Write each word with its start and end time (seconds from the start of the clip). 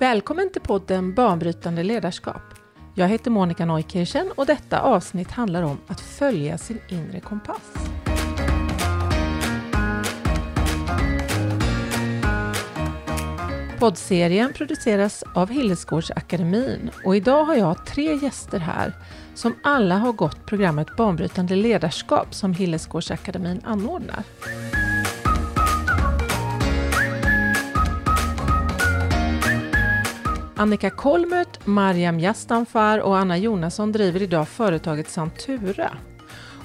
Välkommen 0.00 0.50
till 0.50 0.62
podden 0.62 1.14
Banbrytande 1.14 1.82
ledarskap. 1.82 2.42
Jag 2.94 3.08
heter 3.08 3.30
Monica 3.30 3.64
Neukirchen 3.64 4.32
och 4.36 4.46
detta 4.46 4.80
avsnitt 4.80 5.30
handlar 5.30 5.62
om 5.62 5.78
att 5.86 6.00
följa 6.00 6.58
sin 6.58 6.80
inre 6.88 7.20
kompass. 7.20 7.74
Poddserien 13.78 14.52
produceras 14.52 15.24
av 15.34 15.50
Hillesgårdsakademin 15.50 16.90
och 17.04 17.16
idag 17.16 17.44
har 17.44 17.54
jag 17.54 17.86
tre 17.86 18.14
gäster 18.14 18.58
här 18.58 18.92
som 19.34 19.54
alla 19.62 19.98
har 19.98 20.12
gått 20.12 20.46
programmet 20.46 20.96
Banbrytande 20.96 21.56
ledarskap 21.56 22.34
som 22.34 22.54
Hillesgårdsakademin 22.54 23.60
anordnar. 23.64 24.22
Annika 30.58 30.90
Kolmert, 30.90 31.66
Mariam 31.66 32.20
Jastanfar 32.20 32.98
och 32.98 33.18
Anna 33.18 33.38
Jonasson 33.38 33.92
driver 33.92 34.22
idag 34.22 34.48
företaget 34.48 35.08
Santura. 35.08 35.90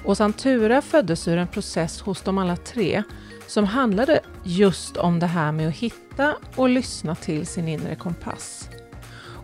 Och 0.04 0.16
Santura 0.16 0.82
föddes 0.82 1.28
ur 1.28 1.38
en 1.38 1.48
process 1.48 2.00
hos 2.00 2.22
de 2.22 2.38
alla 2.38 2.56
tre 2.56 3.02
som 3.46 3.64
handlade 3.64 4.20
just 4.44 4.96
om 4.96 5.18
det 5.18 5.26
här 5.26 5.52
med 5.52 5.68
att 5.68 5.74
hitta 5.74 6.34
och 6.56 6.68
lyssna 6.68 7.14
till 7.14 7.46
sin 7.46 7.68
inre 7.68 7.94
kompass. 7.94 8.68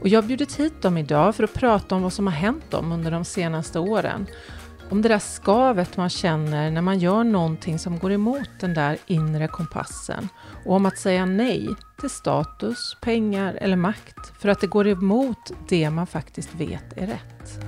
Och 0.01 0.09
jag 0.09 0.23
har 0.23 0.29
bjudit 0.29 0.57
hit 0.57 0.83
dem 0.83 0.99
idag 0.99 1.35
för 1.35 1.45
att 1.45 1.55
prata 1.55 1.95
om 1.95 2.03
vad 2.03 2.13
som 2.13 2.27
har 2.27 2.35
hänt 2.35 2.71
dem 2.71 2.93
under 2.93 3.11
de 3.11 3.25
senaste 3.25 3.79
åren. 3.79 4.27
Om 4.91 5.03
det 5.03 5.09
där 5.09 5.19
skavet 5.19 5.97
man 5.97 6.09
känner 6.09 6.71
när 6.71 6.83
man 6.83 6.99
gör 6.99 7.25
någonting 7.25 7.79
som 7.79 7.99
går 7.99 8.13
emot 8.13 8.49
den 8.61 8.75
där 8.75 8.99
inre 9.07 9.49
kompassen. 9.49 10.29
Och 10.67 10.75
om 10.75 10.87
att 10.87 10.99
säga 10.99 11.27
nej 11.27 11.69
till 12.01 12.11
status, 12.11 12.97
pengar 13.01 13.55
eller 13.55 13.77
makt 13.77 14.41
för 14.41 14.49
att 14.49 14.61
det 14.61 14.67
går 14.67 14.89
emot 14.89 15.53
det 15.69 15.91
man 15.91 16.07
faktiskt 16.07 16.55
vet 16.55 16.97
är 16.97 17.07
rätt. 17.07 17.61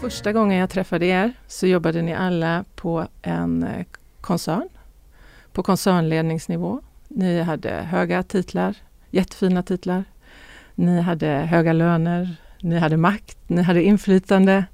Första 0.00 0.32
gången 0.32 0.58
jag 0.58 0.70
träffade 0.70 1.06
er 1.06 1.32
så 1.46 1.66
jobbade 1.66 2.02
ni 2.02 2.14
alla 2.14 2.64
på 2.74 3.06
en 3.22 3.62
eh, 3.62 3.86
koncern, 4.20 4.68
på 5.52 5.62
koncernledningsnivå. 5.62 6.82
Ni 7.16 7.42
hade 7.42 7.70
höga 7.70 8.22
titlar, 8.22 8.76
jättefina 9.10 9.62
titlar. 9.62 10.04
Ni 10.74 11.00
hade 11.00 11.26
höga 11.26 11.72
löner, 11.72 12.36
ni 12.60 12.78
hade 12.78 12.96
makt, 12.96 13.38
ni 13.46 13.62
hade 13.62 13.82
inflytande. 13.82 14.64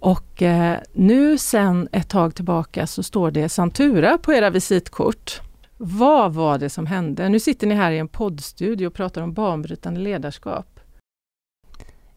Och 0.00 0.42
eh, 0.42 0.78
nu 0.92 1.38
sen 1.38 1.88
ett 1.92 2.08
tag 2.08 2.34
tillbaka 2.34 2.86
så 2.86 3.02
står 3.02 3.30
det 3.30 3.48
Santura 3.48 4.18
på 4.18 4.32
era 4.32 4.50
visitkort. 4.50 5.40
Vad 5.76 6.34
var 6.34 6.58
det 6.58 6.70
som 6.70 6.86
hände? 6.86 7.28
Nu 7.28 7.40
sitter 7.40 7.66
ni 7.66 7.74
här 7.74 7.92
i 7.92 7.98
en 7.98 8.08
poddstudio 8.08 8.86
och 8.86 8.94
pratar 8.94 9.22
om 9.22 9.32
banbrytande 9.32 10.00
ledarskap. 10.00 10.80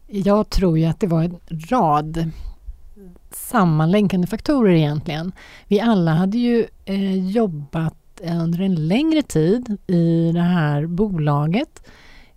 Jag 0.06 0.50
tror 0.50 0.78
ju 0.78 0.84
att 0.84 1.00
det 1.00 1.06
var 1.06 1.22
en 1.22 1.40
rad 1.70 2.30
sammanlänkande 3.30 4.26
faktorer 4.26 4.72
egentligen. 4.72 5.32
Vi 5.68 5.80
alla 5.80 6.14
hade 6.14 6.38
ju 6.38 6.66
eh, 6.84 7.30
jobbat 7.30 7.94
Eh, 8.22 8.42
under 8.42 8.60
en 8.60 8.88
längre 8.88 9.22
tid 9.22 9.76
i 9.86 10.32
det 10.32 10.40
här 10.40 10.86
bolaget. 10.86 11.82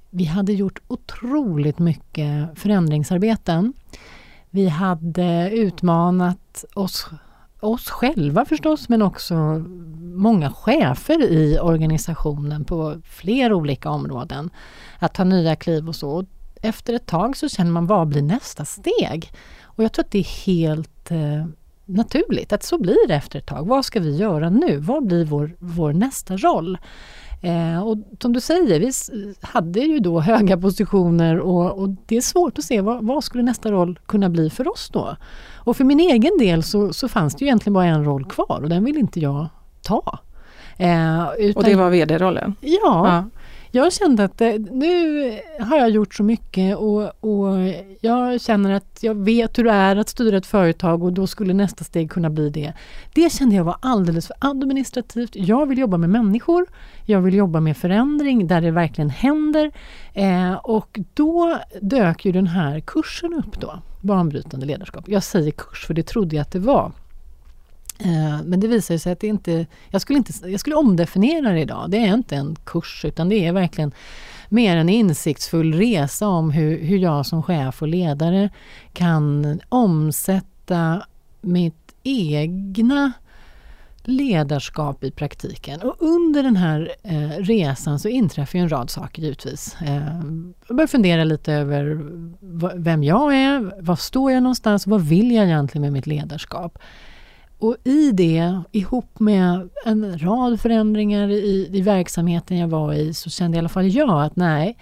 Vi 0.10 0.24
hade 0.24 0.54
gjort 0.54 0.82
otroligt 0.88 1.80
mycket 1.80 2.60
förändringsarbeten. 2.60 3.74
Vi 4.50 4.68
hade 4.68 5.50
utmanat 5.54 6.66
oss, 6.74 7.08
oss 7.60 7.90
själva 7.90 8.46
förstås, 8.46 8.90
men 8.90 9.02
också 9.02 9.36
många 10.00 10.52
chefer 10.52 11.32
i 11.32 11.60
organisationen 11.60 12.66
på 12.66 13.02
flera 13.06 13.56
olika 13.56 13.90
områden. 13.90 14.50
Att 15.00 15.14
ta 15.14 15.24
nya 15.24 15.56
kliv 15.56 15.88
och 15.88 15.96
så 15.96 16.26
efter 16.62 16.94
ett 16.94 17.06
tag 17.06 17.38
så 17.38 17.50
känner 17.50 17.72
man 17.72 17.88
vad 17.88 18.08
blir 18.08 18.22
nästa 18.22 18.66
steg? 18.66 19.32
Och 19.64 19.84
jag 19.84 19.94
tror 19.94 20.06
att 20.06 20.12
det 20.12 20.20
är 20.20 20.46
helt 20.46 21.12
eh, 21.12 21.46
naturligt 21.96 22.54
att 22.54 22.64
så 22.64 22.78
blir 22.78 23.08
det 23.08 23.16
efter 23.16 23.40
ett 23.40 23.46
tag. 23.46 23.68
Vad 23.68 23.86
ska 23.86 24.00
vi 24.00 24.16
göra 24.16 24.50
nu? 24.50 24.78
Vad 24.78 25.06
blir 25.06 25.26
vår, 25.26 25.56
vår 25.60 25.94
nästa 25.94 26.38
roll? 26.38 26.78
Eh, 27.42 27.88
och 27.88 27.98
som 28.20 28.34
du 28.34 28.42
säger, 28.42 28.80
vi 28.80 28.92
hade 29.42 29.80
ju 29.80 30.00
då 30.00 30.20
höga 30.20 30.58
positioner 30.58 31.40
och, 31.40 31.82
och 31.82 31.90
det 32.06 32.18
är 32.18 32.22
svårt 32.22 32.58
att 32.58 32.64
se 32.64 32.82
vad, 32.82 33.06
vad, 33.06 33.24
skulle 33.24 33.44
nästa 33.44 33.72
roll 33.72 34.00
kunna 34.06 34.30
bli 34.30 34.50
för 34.50 34.68
oss 34.68 34.90
då? 34.94 35.16
Och 35.56 35.78
för 35.78 35.84
min 35.84 36.00
egen 36.00 36.38
del 36.38 36.64
så, 36.64 36.94
så 36.94 37.08
fanns 37.08 37.36
det 37.36 37.42
ju 37.42 37.48
egentligen 37.48 37.74
bara 37.74 37.86
en 37.86 38.06
roll 38.06 38.26
kvar 38.26 38.60
och 38.64 38.70
den 38.70 38.86
vill 38.86 38.98
inte 38.98 39.20
jag 39.20 39.48
ta. 39.82 40.20
Eh, 40.78 41.30
utan, 41.38 41.64
och 41.64 41.70
det 41.70 41.76
var 41.76 41.90
VD-rollen? 41.90 42.56
Ja, 42.62 42.78
ja, 42.82 43.26
jag 43.72 43.94
kände 43.94 44.24
att 44.24 44.42
eh, 44.42 44.54
nu 44.72 45.40
har 45.60 45.78
jag 45.78 45.90
gjort 45.90 46.16
så 46.16 46.24
mycket 46.24 46.78
och, 46.78 47.24
och 47.24 47.58
jag 48.02 48.42
känner 48.42 48.72
att 48.72 49.00
jag 49.02 49.16
vet 49.16 49.58
hur 49.58 49.64
det 49.64 49.72
är 49.72 49.96
att 49.96 50.10
styra 50.10 50.38
ett 50.38 50.46
företag 50.46 51.04
och 51.04 51.14
då 51.14 51.28
skulle 51.28 51.54
nästa 51.54 51.84
steg 51.84 52.12
kunna 52.12 52.30
bli 52.30 52.50
det. 52.50 52.74
Det 53.14 53.32
kände 53.32 53.56
jag 53.56 53.64
var 53.64 53.78
alldeles 53.82 54.28
för 54.28 54.36
administrativt. 54.40 55.36
Jag 55.36 55.66
vill 55.66 55.78
jobba 55.78 55.98
med 55.98 56.10
människor. 56.10 56.66
Jag 57.06 57.22
vill 57.22 57.34
jobba 57.34 57.60
med 57.60 57.78
förändring 57.78 58.48
där 58.48 58.62
det 58.62 58.72
verkligen 58.72 59.10
händer. 59.10 59.72
Eh, 60.14 60.54
och 60.54 61.00
då 61.14 61.60
dök 61.82 62.26
ju 62.26 62.32
den 62.32 62.48
här 62.48 62.80
kursen 62.80 63.34
upp 63.34 63.60
då, 63.60 63.82
banbrytande 64.02 64.66
ledarskap. 64.66 65.04
Jag 65.08 65.24
säger 65.24 65.52
kurs 65.52 65.86
för 65.86 65.94
det 65.94 66.04
trodde 66.04 66.36
jag 66.36 66.42
att 66.42 66.52
det 66.52 66.60
var. 66.60 66.92
Eh, 68.04 68.42
men 68.44 68.60
det 68.60 68.68
visar 68.68 68.98
sig 68.98 69.14
att 69.14 69.20
det 69.20 69.28
inte 69.28 69.66
jag, 69.90 70.02
skulle 70.02 70.18
inte... 70.18 70.50
jag 70.50 70.60
skulle 70.60 70.76
omdefiniera 70.76 71.52
det 71.52 71.60
idag. 71.60 71.90
Det 71.90 71.98
är 71.98 72.14
inte 72.14 72.36
en 72.36 72.56
kurs 72.64 73.06
utan 73.06 73.30
det 73.30 73.48
är 73.48 73.54
verkligen 73.54 73.92
mer 74.50 74.78
en 74.78 74.90
insiktsfull 74.90 75.74
resa 75.74 76.28
om 76.28 76.52
hur, 76.52 76.84
hur 76.84 76.98
jag 76.98 77.26
som 77.26 77.44
chef 77.44 77.82
och 77.82 77.88
ledare 77.88 78.50
kan 78.94 79.60
omsätta 79.70 81.06
mitt 81.42 81.76
egna 82.04 83.12
ledarskap 84.04 85.04
i 85.04 85.12
praktiken. 85.12 85.82
Och 85.82 85.96
under 86.00 86.44
den 86.44 86.56
här 86.56 86.92
eh, 87.04 87.30
resan 87.30 88.00
så 88.00 88.08
inträffar 88.08 88.60
ju 88.60 88.64
en 88.64 88.70
rad 88.70 88.90
saker 88.90 89.22
givetvis. 89.22 89.76
Eh, 89.82 90.22
jag 90.68 90.78
börjar 90.78 90.88
fundera 90.88 91.24
lite 91.24 91.54
över 91.54 92.02
vem 92.76 93.04
jag 93.04 93.36
är, 93.36 93.82
var 93.82 93.96
står 93.96 94.32
jag 94.32 94.44
någonstans, 94.44 94.88
vad 94.88 95.02
vill 95.02 95.32
jag 95.32 95.46
egentligen 95.46 95.82
med 95.82 95.94
mitt 95.94 96.08
ledarskap? 96.08 96.80
Och 97.62 97.78
i 97.84 98.12
det, 98.12 98.62
ihop 98.72 99.20
med 99.20 99.70
en 99.86 100.20
rad 100.20 100.62
förändringar 100.62 101.30
i, 101.30 101.70
i 101.72 101.82
verksamheten 101.82 102.58
jag 102.58 102.68
var 102.68 102.94
i, 102.94 103.14
så 103.14 103.30
kände 103.30 103.58
i 103.58 103.60
alla 103.60 103.70
fall 103.70 103.88
jag 103.88 104.24
att 104.24 104.36
nej, 104.36 104.78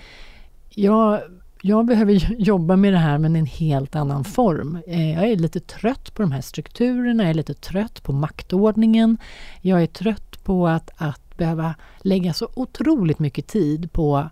jag, 0.70 1.22
jag 1.62 1.86
behöver 1.86 2.14
jobba 2.38 2.76
med 2.76 2.94
det 2.94 3.00
här 3.00 3.18
men 3.18 3.36
i 3.36 3.40
en 3.40 3.46
helt 3.46 3.96
annan 3.96 4.24
form. 4.24 4.80
Eh, 4.88 5.14
jag 5.14 5.24
är 5.24 5.36
lite 5.36 5.60
trött 5.60 6.14
på 6.14 6.22
de 6.22 6.32
här 6.32 6.42
strukturerna, 6.42 7.24
jag 7.24 7.30
är 7.30 7.34
lite 7.34 7.54
trött 7.54 8.04
på 8.04 8.14
maktordningen. 8.14 9.18
Jag 9.62 9.82
är 9.84 9.88
trött 9.88 10.44
på 10.44 10.68
att, 10.68 10.92
att 10.98 11.38
behöva 11.38 11.76
lägga 12.02 12.34
så 12.34 12.50
otroligt 12.54 13.20
mycket 13.20 13.48
tid 13.48 13.92
på 13.92 14.30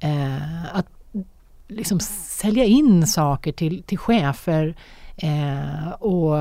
eh, 0.00 0.76
att 0.76 0.86
liksom 1.68 2.00
sälja 2.00 2.64
in 2.64 3.06
saker 3.06 3.52
till, 3.52 3.82
till 3.82 3.98
chefer 3.98 4.76
eh, 5.16 5.90
och 5.90 6.36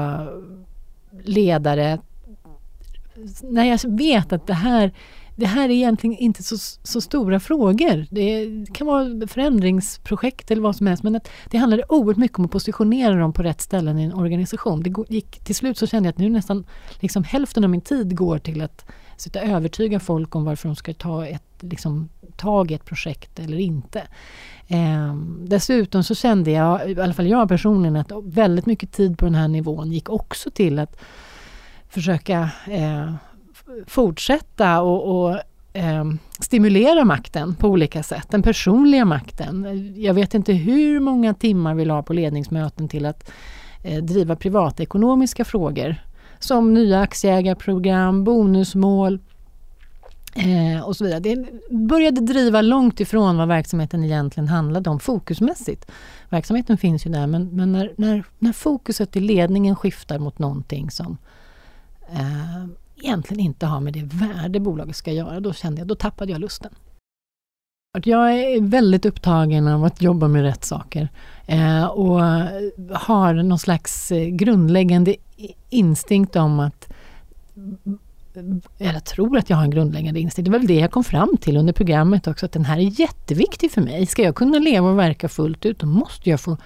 ledare 1.23 1.99
när 3.43 3.65
jag 3.65 3.79
vet 3.97 4.33
att 4.33 4.47
det 4.47 4.53
här, 4.53 4.91
det 5.35 5.45
här 5.45 5.69
är 5.69 5.73
egentligen 5.73 6.17
inte 6.17 6.43
så, 6.43 6.57
så 6.83 7.01
stora 7.01 7.39
frågor. 7.39 8.05
Det 8.09 8.47
kan 8.73 8.87
vara 8.87 9.27
förändringsprojekt 9.27 10.51
eller 10.51 10.61
vad 10.61 10.75
som 10.75 10.87
helst 10.87 11.03
men 11.03 11.15
att 11.15 11.29
det 11.49 11.57
handlade 11.57 11.83
oerhört 11.89 12.17
mycket 12.17 12.39
om 12.39 12.45
att 12.45 12.51
positionera 12.51 13.15
dem 13.15 13.33
på 13.33 13.43
rätt 13.43 13.61
ställen 13.61 13.99
i 13.99 14.03
en 14.03 14.13
organisation. 14.13 14.83
Det 14.83 15.13
gick, 15.13 15.39
till 15.39 15.55
slut 15.55 15.77
så 15.77 15.87
kände 15.87 16.07
jag 16.07 16.13
att 16.13 16.19
nu 16.19 16.29
nästan 16.29 16.65
liksom 16.99 17.23
hälften 17.23 17.63
av 17.63 17.69
min 17.69 17.81
tid 17.81 18.17
går 18.17 18.39
till 18.39 18.61
att 18.61 18.85
sitta 19.21 19.41
och 19.41 19.47
övertyga 19.47 19.99
folk 19.99 20.35
om 20.35 20.43
varför 20.43 20.69
de 20.69 20.75
ska 20.75 20.93
ta 20.93 21.25
ett 21.25 21.43
liksom, 21.59 22.09
tag 22.35 22.71
i 22.71 22.73
ett 22.73 22.85
projekt 22.85 23.39
eller 23.39 23.57
inte. 23.57 23.99
Eh, 24.67 25.15
dessutom 25.39 26.03
så 26.03 26.15
kände 26.15 26.51
jag, 26.51 26.91
i 26.91 27.01
alla 27.01 27.13
fall 27.13 27.27
jag 27.27 27.49
personligen, 27.49 27.95
att 27.95 28.11
väldigt 28.23 28.65
mycket 28.65 28.91
tid 28.91 29.17
på 29.17 29.25
den 29.25 29.35
här 29.35 29.47
nivån 29.47 29.91
gick 29.91 30.09
också 30.09 30.51
till 30.51 30.79
att 30.79 30.99
försöka 31.89 32.49
eh, 32.67 33.13
fortsätta 33.87 34.81
och, 34.81 35.21
och 35.21 35.39
eh, 35.73 36.05
stimulera 36.39 37.05
makten 37.05 37.55
på 37.55 37.67
olika 37.67 38.03
sätt, 38.03 38.27
den 38.29 38.43
personliga 38.43 39.05
makten. 39.05 39.65
Jag 39.95 40.13
vet 40.13 40.33
inte 40.33 40.53
hur 40.53 40.99
många 40.99 41.33
timmar 41.33 41.75
vi 41.75 41.85
la 41.85 42.03
på 42.03 42.13
ledningsmöten 42.13 42.87
till 42.87 43.05
att 43.05 43.31
eh, 43.83 44.03
driva 44.03 44.35
privatekonomiska 44.35 45.45
frågor 45.45 45.95
som 46.39 46.73
nya 46.73 46.99
aktieägarprogram, 46.99 48.23
bonusmål, 48.23 49.19
Eh, 50.33 50.81
och 50.81 50.95
så 50.95 51.03
vidare. 51.03 51.19
Det 51.19 51.45
började 51.69 52.21
driva 52.21 52.61
långt 52.61 52.99
ifrån 52.99 53.37
vad 53.37 53.47
verksamheten 53.47 54.03
egentligen 54.03 54.47
handlade 54.47 54.89
om 54.89 54.99
fokusmässigt. 54.99 55.91
Verksamheten 56.29 56.77
finns 56.77 57.05
ju 57.05 57.11
där 57.11 57.27
men, 57.27 57.49
men 57.55 57.71
när, 57.71 57.93
när, 57.97 58.23
när 58.39 58.53
fokuset 58.53 59.15
i 59.15 59.19
ledningen 59.19 59.75
skiftar 59.75 60.19
mot 60.19 60.39
någonting 60.39 60.91
som 60.91 61.17
eh, 62.11 62.65
egentligen 62.95 63.39
inte 63.39 63.65
har 63.65 63.79
med 63.79 63.93
det 63.93 64.03
värde 64.03 64.59
bolaget 64.59 64.95
ska 64.95 65.11
göra, 65.11 65.39
då 65.39 65.53
kände 65.53 65.81
jag, 65.81 65.87
då 65.87 65.95
tappade 65.95 66.31
jag 66.31 66.41
lusten. 66.41 66.71
Jag 67.93 68.33
är 68.33 68.61
väldigt 68.61 69.05
upptagen 69.05 69.67
av 69.67 69.83
att 69.83 70.01
jobba 70.01 70.27
med 70.27 70.41
rätt 70.41 70.65
saker 70.65 71.09
eh, 71.47 71.85
och 71.85 72.21
har 72.97 73.33
någon 73.33 73.59
slags 73.59 74.11
eh, 74.11 74.27
grundläggande 74.27 75.15
instinkt 75.69 76.35
om 76.35 76.59
att 76.59 76.89
jag 78.77 79.05
tror 79.05 79.37
att 79.37 79.49
jag 79.49 79.57
har 79.57 79.63
en 79.63 79.69
grundläggande 79.69 80.19
instinkt. 80.19 80.45
Det 80.45 80.51
var 80.51 80.59
väl 80.59 80.67
det 80.67 80.79
jag 80.79 80.91
kom 80.91 81.03
fram 81.03 81.37
till 81.37 81.57
under 81.57 81.73
programmet 81.73 82.27
också, 82.27 82.45
att 82.45 82.51
den 82.51 82.65
här 82.65 82.77
är 82.77 82.99
jätteviktig 82.99 83.71
för 83.71 83.81
mig. 83.81 84.05
Ska 84.05 84.21
jag 84.21 84.35
kunna 84.35 84.59
leva 84.59 84.89
och 84.89 84.99
verka 84.99 85.29
fullt 85.29 85.65
ut, 85.65 85.79
då 85.79 85.87
måste 85.87 86.29
jag 86.29 86.39
få, 86.39 86.57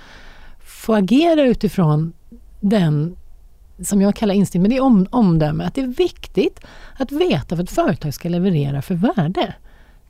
få 0.59 0.93
agera 0.93 1.41
utifrån 1.41 2.13
den 2.59 3.15
som 3.83 4.01
jag 4.01 4.15
kallar 4.15 4.33
instinkt, 4.33 4.61
men 4.61 4.69
det 4.69 4.77
är 4.77 4.83
om, 4.83 5.07
omdöme. 5.09 5.63
Att 5.63 5.75
det 5.75 5.81
är 5.81 5.87
viktigt 5.87 6.59
att 6.97 7.11
veta 7.11 7.55
vad 7.55 7.63
ett 7.63 7.75
företag 7.75 8.13
ska 8.13 8.29
leverera 8.29 8.81
för 8.81 8.95
värde 8.95 9.53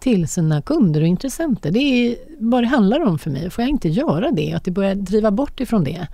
till 0.03 0.27
sina 0.27 0.61
kunder 0.61 1.01
och 1.01 1.07
intressenter. 1.07 1.71
Det 1.71 1.79
är 1.79 2.15
vad 2.39 2.63
det 2.63 2.67
handlar 2.67 2.99
om 2.99 3.19
för 3.19 3.29
mig. 3.29 3.49
Får 3.49 3.61
jag 3.61 3.69
inte 3.69 3.89
göra 3.89 4.31
det 4.31 4.49
och 4.49 4.57
att 4.57 4.63
det 4.63 4.71
börjar 4.71 4.95
driva 4.95 5.31
bort 5.31 5.59
ifrån 5.59 5.83
det, 5.83 6.07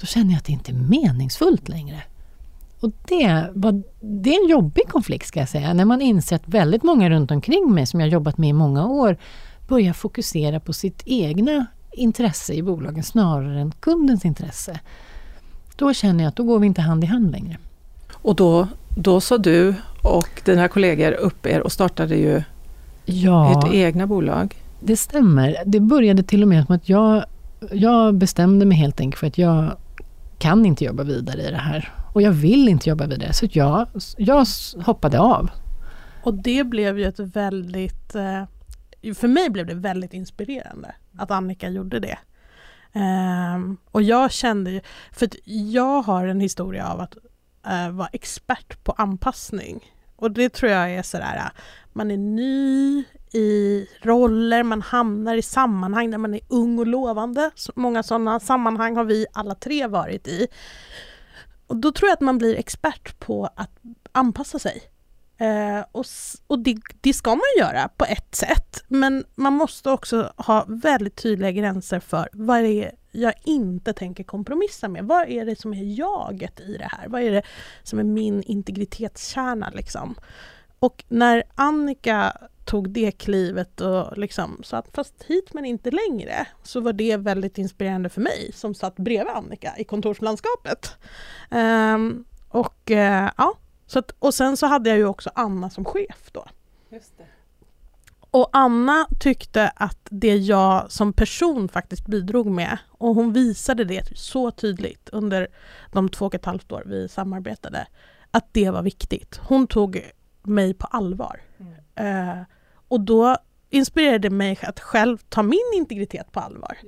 då 0.00 0.06
känner 0.06 0.30
jag 0.30 0.38
att 0.38 0.44
det 0.44 0.52
inte 0.52 0.72
är 0.72 0.74
meningsfullt 0.74 1.68
längre. 1.68 2.02
Och 2.80 2.90
det, 3.08 3.50
var, 3.54 3.82
det 4.00 4.34
är 4.34 4.44
en 4.44 4.50
jobbig 4.50 4.88
konflikt 4.88 5.26
ska 5.26 5.40
jag 5.40 5.48
säga, 5.48 5.74
när 5.74 5.84
man 5.84 6.00
inser 6.00 6.36
att 6.36 6.48
väldigt 6.48 6.82
många 6.82 7.10
runt 7.10 7.30
omkring 7.30 7.74
mig 7.74 7.86
som 7.86 8.00
jag 8.00 8.08
jobbat 8.08 8.38
med 8.38 8.48
i 8.48 8.52
många 8.52 8.86
år 8.86 9.16
börjar 9.68 9.92
fokusera 9.92 10.60
på 10.60 10.72
sitt 10.72 11.02
egna 11.06 11.66
intresse 11.92 12.54
i 12.54 12.62
bolagen 12.62 13.04
snarare 13.04 13.60
än 13.60 13.70
kundens 13.70 14.24
intresse. 14.24 14.80
Då 15.76 15.94
känner 15.94 16.24
jag 16.24 16.28
att 16.28 16.36
då 16.36 16.44
går 16.44 16.58
vi 16.58 16.66
inte 16.66 16.80
hand 16.80 17.04
i 17.04 17.06
hand 17.06 17.30
längre. 17.30 17.58
Och 18.12 18.36
då, 18.36 18.68
då 18.96 19.20
sa 19.20 19.38
du 19.38 19.74
och 20.02 20.42
dina 20.44 20.68
kollegor 20.68 21.12
upp 21.12 21.46
er 21.46 21.60
och 21.60 21.72
startade 21.72 22.16
ju 22.16 22.42
ja, 23.08 23.52
ert 23.52 23.74
egna 23.74 24.06
bolag. 24.06 24.56
Det 24.80 24.96
stämmer. 24.96 25.56
Det 25.66 25.80
började 25.80 26.22
till 26.22 26.42
och 26.42 26.48
med 26.48 26.68
med 26.68 26.76
att 26.76 26.88
jag, 26.88 27.24
jag 27.72 28.14
bestämde 28.14 28.66
mig 28.66 28.78
helt 28.78 29.00
enkelt 29.00 29.20
för 29.20 29.26
att 29.26 29.38
jag 29.38 29.76
kan 30.38 30.66
inte 30.66 30.84
jobba 30.84 31.02
vidare 31.02 31.42
i 31.42 31.50
det 31.50 31.56
här. 31.56 31.92
Och 32.12 32.22
jag 32.22 32.32
vill 32.32 32.68
inte 32.68 32.88
jobba 32.88 33.06
vidare, 33.06 33.32
så 33.32 33.46
jag, 33.50 33.88
jag 34.16 34.46
hoppade 34.84 35.20
av. 35.20 35.50
Och 36.22 36.34
det 36.34 36.64
blev 36.64 36.98
ju 36.98 37.04
ett 37.04 37.20
väldigt, 37.20 38.14
eh, 38.14 39.14
för 39.14 39.28
mig 39.28 39.50
blev 39.50 39.66
det 39.66 39.74
väldigt 39.74 40.14
inspirerande 40.14 40.94
att 41.18 41.30
Annika 41.30 41.68
gjorde 41.68 42.00
det. 42.00 42.18
Um, 42.92 43.76
och 43.90 44.02
jag 44.02 44.32
kände 44.32 44.70
ju, 44.70 44.80
för 45.12 45.28
jag 45.44 46.02
har 46.02 46.26
en 46.26 46.40
historia 46.40 46.88
av 46.88 47.00
att 47.00 47.16
uh, 47.66 47.90
vara 47.90 48.08
expert 48.12 48.84
på 48.84 48.92
anpassning. 48.92 49.80
Och 50.18 50.30
det 50.30 50.48
tror 50.48 50.72
jag 50.72 50.90
är 50.90 51.02
sådär, 51.02 51.36
äh, 51.36 51.60
man 51.92 52.10
är 52.10 52.16
ny 52.16 53.04
i 53.32 53.86
roller, 54.02 54.62
man 54.62 54.82
hamnar 54.82 55.36
i 55.36 55.42
sammanhang 55.42 56.10
där 56.10 56.18
man 56.18 56.34
är 56.34 56.40
ung 56.48 56.78
och 56.78 56.86
lovande. 56.86 57.50
Så 57.54 57.72
många 57.76 58.02
sådana 58.02 58.40
sammanhang 58.40 58.96
har 58.96 59.04
vi 59.04 59.26
alla 59.32 59.54
tre 59.54 59.86
varit 59.86 60.28
i. 60.28 60.46
Och 61.66 61.76
då 61.76 61.92
tror 61.92 62.08
jag 62.08 62.14
att 62.14 62.20
man 62.20 62.38
blir 62.38 62.56
expert 62.56 63.20
på 63.20 63.50
att 63.56 63.70
anpassa 64.12 64.58
sig. 64.58 64.82
Eh, 65.38 65.84
och 65.92 66.04
och 66.46 66.58
det, 66.58 66.76
det, 67.00 67.12
ska 67.12 67.30
man 67.30 67.40
göra 67.58 67.88
på 67.88 68.04
ett 68.04 68.34
sätt, 68.34 68.84
men 68.88 69.24
man 69.34 69.52
måste 69.52 69.90
också 69.90 70.32
ha 70.36 70.64
väldigt 70.68 71.16
tydliga 71.16 71.50
gränser 71.50 72.00
för 72.00 72.28
vad 72.32 72.62
det 72.62 72.84
är 72.84 72.92
jag 73.20 73.34
inte 73.44 73.92
tänker 73.92 74.24
kompromissa 74.24 74.88
med. 74.88 75.04
Vad 75.04 75.28
är 75.28 75.44
det 75.44 75.60
som 75.60 75.74
är 75.74 75.98
jaget 75.98 76.60
i 76.60 76.76
det 76.76 76.88
här? 76.90 77.08
Vad 77.08 77.22
är 77.22 77.30
det 77.30 77.42
som 77.82 77.98
är 77.98 78.04
min 78.04 78.42
integritetskärna 78.42 79.70
liksom? 79.74 80.14
Och 80.78 81.04
när 81.08 81.42
Annika 81.54 82.32
tog 82.64 82.90
det 82.90 83.10
klivet 83.10 83.80
och 83.80 84.18
liksom 84.18 84.60
sa 84.62 84.76
att 84.76 84.88
fast 84.94 85.22
hit 85.22 85.54
men 85.54 85.64
inte 85.64 85.90
längre, 85.90 86.46
så 86.62 86.80
var 86.80 86.92
det 86.92 87.16
väldigt 87.16 87.58
inspirerande 87.58 88.08
för 88.08 88.20
mig 88.20 88.50
som 88.54 88.74
satt 88.74 88.96
bredvid 88.96 89.34
Annika 89.34 89.74
i 89.78 89.84
kontorslandskapet. 89.84 90.96
Um, 91.50 92.24
och 92.48 92.90
uh, 92.90 93.30
ja, 93.36 93.54
så 93.86 93.98
att, 93.98 94.10
och 94.18 94.34
sen 94.34 94.56
så 94.56 94.66
hade 94.66 94.90
jag 94.90 94.98
ju 94.98 95.06
också 95.06 95.30
Anna 95.34 95.70
som 95.70 95.84
chef 95.84 96.30
då. 96.32 96.44
Och 98.30 98.48
Anna 98.52 99.06
tyckte 99.20 99.72
att 99.76 99.98
det 100.10 100.36
jag 100.36 100.92
som 100.92 101.12
person 101.12 101.68
faktiskt 101.68 102.06
bidrog 102.06 102.46
med, 102.46 102.78
och 102.88 103.14
hon 103.14 103.32
visade 103.32 103.84
det 103.84 104.18
så 104.18 104.50
tydligt 104.50 105.08
under 105.12 105.48
de 105.92 106.08
två 106.08 106.26
och 106.26 106.34
ett 106.34 106.44
halvt 106.44 106.72
år 106.72 106.82
vi 106.86 107.08
samarbetade, 107.08 107.86
att 108.30 108.48
det 108.52 108.70
var 108.70 108.82
viktigt. 108.82 109.40
Hon 109.42 109.66
tog 109.66 110.10
mig 110.42 110.74
på 110.74 110.86
allvar. 110.86 111.40
Mm. 111.58 112.38
Uh, 112.38 112.44
och 112.88 113.00
då 113.00 113.36
inspirerade 113.70 114.18
det 114.18 114.30
mig 114.30 114.58
att 114.62 114.80
själv 114.80 115.18
ta 115.28 115.42
min 115.42 115.72
integritet 115.74 116.32
på 116.32 116.40
allvar. 116.40 116.78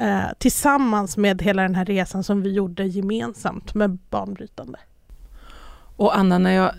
Uh, 0.00 0.32
tillsammans 0.38 1.16
med 1.16 1.42
hela 1.42 1.62
den 1.62 1.74
här 1.74 1.84
resan 1.84 2.24
som 2.24 2.42
vi 2.42 2.52
gjorde 2.52 2.84
gemensamt 2.84 3.74
med 3.74 3.90
banbrytande. 3.90 4.78
Och 5.96 6.16
Anna, 6.18 6.38
när 6.38 6.50
jag, 6.50 6.72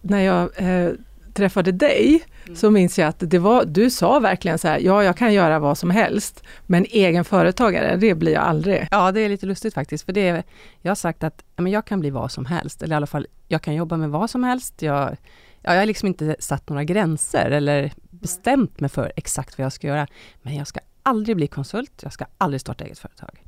när 0.00 0.20
jag 0.20 0.50
eh, 0.56 0.92
träffade 1.36 1.72
dig 1.72 2.24
mm. 2.44 2.56
så 2.56 2.70
minns 2.70 2.98
jag 2.98 3.08
att 3.08 3.16
det 3.30 3.38
var, 3.38 3.64
du 3.64 3.90
sa 3.90 4.18
verkligen 4.18 4.58
så 4.58 4.68
här, 4.68 4.78
ja 4.78 5.04
jag 5.04 5.16
kan 5.16 5.32
göra 5.32 5.58
vad 5.58 5.78
som 5.78 5.90
helst, 5.90 6.42
men 6.66 6.86
egen 6.90 7.24
företagare, 7.24 7.96
det 7.96 8.14
blir 8.14 8.32
jag 8.32 8.42
aldrig. 8.42 8.88
Ja, 8.90 9.12
det 9.12 9.20
är 9.20 9.28
lite 9.28 9.46
lustigt 9.46 9.74
faktiskt, 9.74 10.04
för 10.04 10.12
det, 10.12 10.42
jag 10.82 10.90
har 10.90 10.96
sagt 10.96 11.24
att 11.24 11.44
men 11.56 11.72
jag 11.72 11.84
kan 11.84 12.00
bli 12.00 12.10
vad 12.10 12.32
som 12.32 12.46
helst, 12.46 12.82
eller 12.82 12.94
i 12.94 12.96
alla 12.96 13.06
fall, 13.06 13.26
jag 13.48 13.62
kan 13.62 13.74
jobba 13.74 13.96
med 13.96 14.10
vad 14.10 14.30
som 14.30 14.44
helst. 14.44 14.82
Jag, 14.82 15.16
jag 15.62 15.78
har 15.78 15.86
liksom 15.86 16.08
inte 16.08 16.36
satt 16.38 16.68
några 16.68 16.84
gränser 16.84 17.50
eller 17.50 17.92
bestämt 18.10 18.80
mig 18.80 18.90
för 18.90 19.12
exakt 19.16 19.58
vad 19.58 19.64
jag 19.64 19.72
ska 19.72 19.86
göra, 19.86 20.06
men 20.42 20.56
jag 20.56 20.66
ska 20.66 20.80
aldrig 21.02 21.36
bli 21.36 21.46
konsult, 21.46 22.00
jag 22.02 22.12
ska 22.12 22.24
aldrig 22.38 22.60
starta 22.60 22.84
eget 22.84 22.98
företag. 22.98 23.42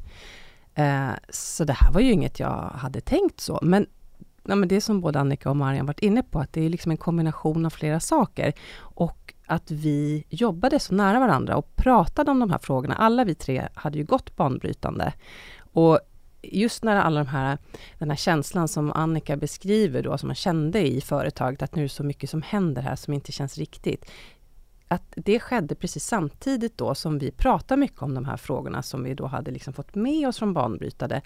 Eh, 0.74 1.10
så 1.28 1.64
det 1.64 1.72
här 1.72 1.92
var 1.92 2.00
ju 2.00 2.12
inget 2.12 2.40
jag 2.40 2.72
hade 2.74 3.00
tänkt 3.00 3.40
så, 3.40 3.58
men 3.62 3.86
ja, 4.48 4.54
men 4.54 4.68
det 4.68 4.80
som 4.80 5.00
både 5.00 5.20
Annika 5.20 5.50
och 5.50 5.56
Marian 5.56 5.86
varit 5.86 6.02
inne 6.02 6.22
på, 6.22 6.38
att 6.38 6.52
det 6.52 6.66
är 6.66 6.68
liksom 6.68 6.90
en 6.90 6.96
kombination 6.96 7.66
av 7.66 7.70
flera 7.70 8.00
saker. 8.00 8.52
Och 8.78 9.34
att 9.46 9.70
vi 9.70 10.24
jobbade 10.28 10.78
så 10.78 10.94
nära 10.94 11.20
varandra 11.20 11.56
och 11.56 11.76
pratade 11.76 12.30
om 12.30 12.40
de 12.40 12.50
här 12.50 12.58
frågorna. 12.58 12.94
Alla 12.94 13.24
vi 13.24 13.34
tre 13.34 13.68
hade 13.74 13.98
ju 13.98 14.04
gått 14.04 14.36
banbrytande. 14.36 15.12
Och 15.72 16.00
just 16.42 16.84
när 16.84 16.96
alla 16.96 17.24
de 17.24 17.30
här, 17.30 17.58
den 17.98 18.10
här 18.10 18.16
känslan 18.16 18.68
som 18.68 18.92
Annika 18.92 19.36
beskriver 19.36 20.02
då, 20.02 20.18
som 20.18 20.26
man 20.26 20.34
kände 20.34 20.88
i 20.88 21.00
företaget, 21.00 21.62
att 21.62 21.74
nu 21.74 21.82
är 21.82 21.84
det 21.84 21.88
så 21.88 22.04
mycket 22.04 22.30
som 22.30 22.42
händer 22.42 22.82
här 22.82 22.96
som 22.96 23.14
inte 23.14 23.32
känns 23.32 23.58
riktigt. 23.58 24.10
Att 24.88 25.12
det 25.16 25.40
skedde 25.40 25.74
precis 25.74 26.04
samtidigt 26.04 26.78
då 26.78 26.94
som 26.94 27.18
vi 27.18 27.30
pratade 27.30 27.80
mycket 27.80 28.02
om 28.02 28.14
de 28.14 28.24
här 28.24 28.36
frågorna 28.36 28.82
som 28.82 29.04
vi 29.04 29.14
då 29.14 29.26
hade 29.26 29.50
liksom 29.50 29.72
fått 29.72 29.94
med 29.94 30.28
oss 30.28 30.38
från 30.38 30.54
banbrytade. 30.54 31.22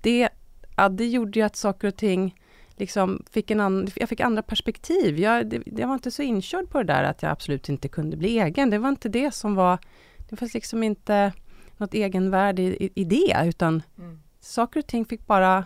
Det, 0.00 0.28
ja, 0.76 0.88
det 0.88 1.06
gjorde 1.06 1.38
ju 1.38 1.46
att 1.46 1.56
saker 1.56 1.88
och 1.88 1.96
ting 1.96 2.34
liksom 2.76 3.22
fick 3.30 3.50
en 3.50 3.60
an, 3.60 3.88
jag 3.96 4.08
fick 4.08 4.20
andra 4.20 4.42
perspektiv. 4.42 5.18
Jag, 5.18 5.46
det, 5.46 5.62
jag 5.66 5.88
var 5.88 5.94
inte 5.94 6.10
så 6.10 6.22
inkörd 6.22 6.70
på 6.70 6.78
det 6.78 6.92
där 6.92 7.04
att 7.04 7.22
jag 7.22 7.32
absolut 7.32 7.68
inte 7.68 7.88
kunde 7.88 8.16
bli 8.16 8.38
egen. 8.38 8.70
Det 8.70 8.78
var 8.78 8.88
inte 8.88 9.08
det 9.08 9.34
som 9.34 9.54
var... 9.54 9.78
Det 10.28 10.36
fanns 10.36 10.54
liksom 10.54 10.82
inte 10.82 11.32
något 11.76 11.94
egenvärde 11.94 12.62
i, 12.62 12.90
i, 12.94 13.04
det, 13.04 13.46
utan 13.46 13.82
mm. 13.98 14.20
saker 14.40 14.80
och 14.80 14.86
ting 14.86 15.04
fick 15.04 15.26
bara 15.26 15.64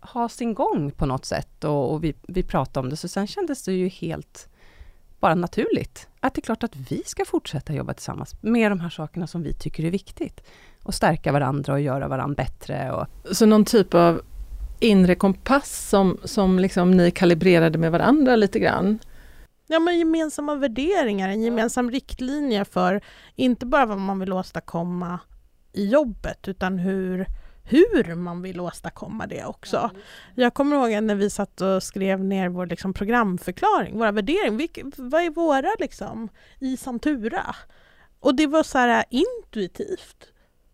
ha 0.00 0.28
sin 0.28 0.54
gång 0.54 0.90
på 0.90 1.06
något 1.06 1.24
sätt 1.24 1.64
och, 1.64 1.92
och 1.92 2.04
vi, 2.04 2.14
vi 2.22 2.42
pratade 2.42 2.84
om 2.84 2.90
det. 2.90 2.96
Så 2.96 3.08
sen 3.08 3.26
kändes 3.26 3.62
det 3.62 3.72
ju 3.72 3.88
helt 3.88 4.48
bara 5.20 5.34
naturligt 5.34 6.08
att 6.20 6.34
det 6.34 6.38
är 6.38 6.42
klart 6.42 6.62
att 6.62 6.76
vi 6.76 7.02
ska 7.06 7.24
fortsätta 7.24 7.72
jobba 7.72 7.94
tillsammans 7.94 8.34
med 8.40 8.70
de 8.70 8.80
här 8.80 8.90
sakerna 8.90 9.26
som 9.26 9.42
vi 9.42 9.52
tycker 9.52 9.84
är 9.84 9.90
viktigt. 9.90 10.40
Och 10.82 10.94
stärka 10.94 11.32
varandra 11.32 11.72
och 11.72 11.80
göra 11.80 12.08
varandra 12.08 12.34
bättre. 12.34 12.92
Och... 12.92 13.06
Så 13.36 13.46
någon 13.46 13.64
typ 13.64 13.94
av 13.94 14.22
inre 14.80 15.14
kompass 15.14 15.88
som, 15.88 16.18
som 16.24 16.58
liksom 16.58 16.90
ni 16.90 17.10
kalibrerade 17.10 17.78
med 17.78 17.92
varandra 17.92 18.36
lite 18.36 18.58
grann? 18.58 18.98
Ja, 19.66 19.78
men 19.78 19.98
gemensamma 19.98 20.54
värderingar, 20.54 21.28
en 21.28 21.42
gemensam 21.42 21.90
riktlinje 21.90 22.64
för 22.64 23.00
inte 23.36 23.66
bara 23.66 23.86
vad 23.86 23.98
man 23.98 24.18
vill 24.18 24.32
åstadkomma 24.32 25.18
i 25.72 25.88
jobbet, 25.88 26.48
utan 26.48 26.78
hur, 26.78 27.26
hur 27.64 28.14
man 28.14 28.42
vill 28.42 28.60
åstadkomma 28.60 29.26
det 29.26 29.44
också. 29.44 29.76
Ja. 29.76 29.90
Jag 30.34 30.54
kommer 30.54 30.76
ihåg 30.76 31.02
när 31.02 31.14
vi 31.14 31.30
satt 31.30 31.60
och 31.60 31.82
skrev 31.82 32.24
ner 32.24 32.48
vår 32.48 32.66
liksom, 32.66 32.94
programförklaring, 32.94 33.98
våra 33.98 34.12
värderingar. 34.12 34.58
Vilka, 34.58 34.82
vad 34.96 35.22
är 35.22 35.30
våra 35.30 35.74
liksom, 35.78 36.28
i 36.58 36.76
Santura? 36.76 37.56
Och 38.20 38.34
det 38.34 38.46
var 38.46 38.62
så 38.62 38.78
här 38.78 39.04
intuitivt. 39.10 40.32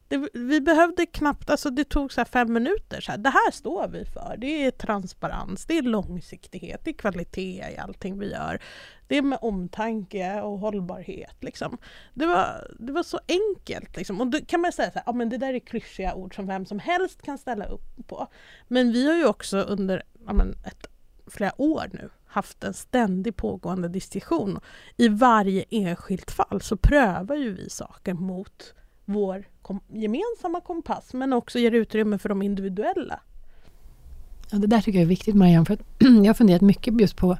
Det, 0.09 0.29
vi 0.35 0.61
behövde 0.61 1.07
knappt, 1.07 1.51
alltså 1.51 1.71
det 1.71 1.85
tog 1.85 2.13
så 2.13 2.25
fem 2.25 2.53
minuter. 2.53 3.01
Så 3.01 3.11
här, 3.11 3.19
det 3.19 3.31
här 3.31 3.51
står 3.51 3.89
vi 3.89 4.05
för. 4.05 4.37
Det 4.39 4.67
är 4.67 4.71
transparens, 4.71 5.67
det 5.67 5.79
är 5.79 5.83
långsiktighet, 5.83 6.81
det 6.85 6.91
är 6.91 6.95
kvalitet 6.95 7.65
i 7.75 7.79
allting 7.79 8.19
vi 8.19 8.31
gör. 8.33 8.63
Det 9.09 9.17
är 9.17 9.23
med 9.23 9.39
omtanke 9.43 10.41
och 10.41 10.59
hållbarhet. 10.59 11.37
Liksom. 11.41 11.79
Det, 12.15 12.27
var, 12.27 12.75
det 12.79 12.93
var 12.93 13.03
så 13.03 13.21
enkelt. 13.29 13.97
Liksom. 13.97 14.21
Och 14.21 14.27
då 14.27 14.39
kan 14.41 14.61
man 14.61 14.73
säga 14.73 14.91
så 14.91 14.99
här, 14.99 15.03
ja, 15.07 15.13
men 15.13 15.29
det 15.29 15.39
där 15.39 15.55
är 15.55 15.59
klyschiga 15.59 16.15
ord 16.15 16.35
som 16.35 16.47
vem 16.47 16.67
som 16.67 16.79
helst 16.79 17.23
kan 17.23 17.39
ställa 17.39 17.65
upp 17.67 18.07
på. 18.07 18.27
Men 18.69 18.93
vi 18.93 19.09
har 19.09 19.17
ju 19.17 19.27
också 19.27 19.59
under 19.59 20.03
ja, 20.27 20.33
men 20.33 20.53
ett, 20.65 20.87
flera 21.27 21.61
år 21.61 21.91
nu 21.93 22.11
haft 22.27 22.65
en 22.65 22.75
ständig 22.75 23.37
pågående 23.37 23.89
diskussion. 23.89 24.61
I 24.97 25.09
varje 25.09 25.65
enskilt 25.71 26.31
fall 26.31 26.61
så 26.61 26.77
prövar 26.77 27.37
ju 27.37 27.55
vi 27.55 27.71
saker 27.71 28.15
mot 28.15 28.75
vår 29.07 29.45
kom 29.63 29.81
gemensamma 29.89 30.61
kompass 30.61 31.15
men 31.15 31.33
också 31.33 31.59
ger 31.59 31.73
utrymme 31.73 32.19
för 32.19 32.29
de 32.29 32.43
individuella. 32.43 33.21
Ja, 34.51 34.59
det 34.59 34.67
där 34.67 34.81
tycker 34.81 34.99
jag 34.99 35.05
är 35.05 35.09
viktigt 35.09 35.35
Marianne, 35.35 35.67
för 35.67 35.79
jag 35.99 36.27
har 36.27 36.35
funderat 36.35 36.63
mycket 36.63 37.01
just 37.01 37.17
på 37.17 37.39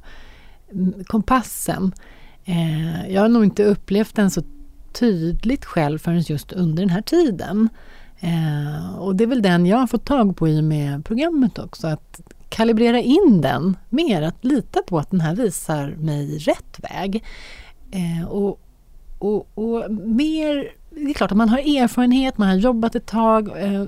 mm, 0.71 1.03
kompassen. 1.03 1.93
Eh, 2.45 3.11
jag 3.11 3.21
har 3.21 3.29
nog 3.29 3.43
inte 3.43 3.63
upplevt 3.63 4.15
den 4.15 4.31
så 4.31 4.43
tydligt 4.93 5.65
själv 5.65 5.99
förrän 5.99 6.21
just 6.21 6.51
under 6.51 6.83
den 6.83 6.89
här 6.89 7.01
tiden. 7.01 7.69
Eh, 8.19 8.97
och 8.99 9.15
det 9.15 9.23
är 9.23 9.27
väl 9.27 9.41
den 9.41 9.65
jag 9.65 9.77
har 9.77 9.87
fått 9.87 10.05
tag 10.05 10.37
på 10.37 10.47
i 10.47 10.61
med 10.61 11.05
programmet 11.05 11.59
också. 11.59 11.87
Att 11.87 12.21
kalibrera 12.49 12.99
in 12.99 13.41
den 13.41 13.77
mer, 13.89 14.21
att 14.21 14.45
lita 14.45 14.81
på 14.81 14.99
att 14.99 15.11
den 15.11 15.21
här 15.21 15.35
visar 15.35 15.95
mig 15.99 16.37
rätt 16.37 16.79
väg. 16.79 17.23
Eh, 17.91 18.27
och, 18.27 18.59
och, 19.19 19.47
och 19.53 19.91
mer 19.91 20.71
det 21.05 21.11
är 21.11 21.13
klart 21.13 21.31
att 21.31 21.37
man 21.37 21.49
har 21.49 21.57
erfarenhet, 21.57 22.37
man 22.37 22.47
har 22.47 22.55
jobbat 22.55 22.95
ett 22.95 23.05
tag. 23.05 23.47
Eh, 23.47 23.85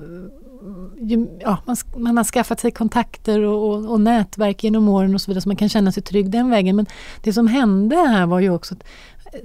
ja, 1.40 1.58
man, 1.66 1.76
man, 1.96 2.16
har 2.16 2.24
skaffat 2.24 2.60
sig 2.60 2.70
kontakter 2.70 3.40
och, 3.40 3.68
och, 3.68 3.90
och, 3.90 4.00
nätverk 4.00 4.64
genom 4.64 4.88
åren 4.88 5.14
och 5.14 5.20
så 5.20 5.30
vidare 5.30 5.42
så 5.42 5.48
man 5.48 5.56
kan 5.56 5.68
känna 5.68 5.92
sig 5.92 6.02
trygg 6.02 6.30
den 6.30 6.50
vägen. 6.50 6.76
Men 6.76 6.86
det 7.22 7.32
som 7.32 7.46
hände 7.46 7.96
här 7.96 8.26
var 8.26 8.40
ju 8.40 8.50
också 8.50 8.74
att 8.74 8.84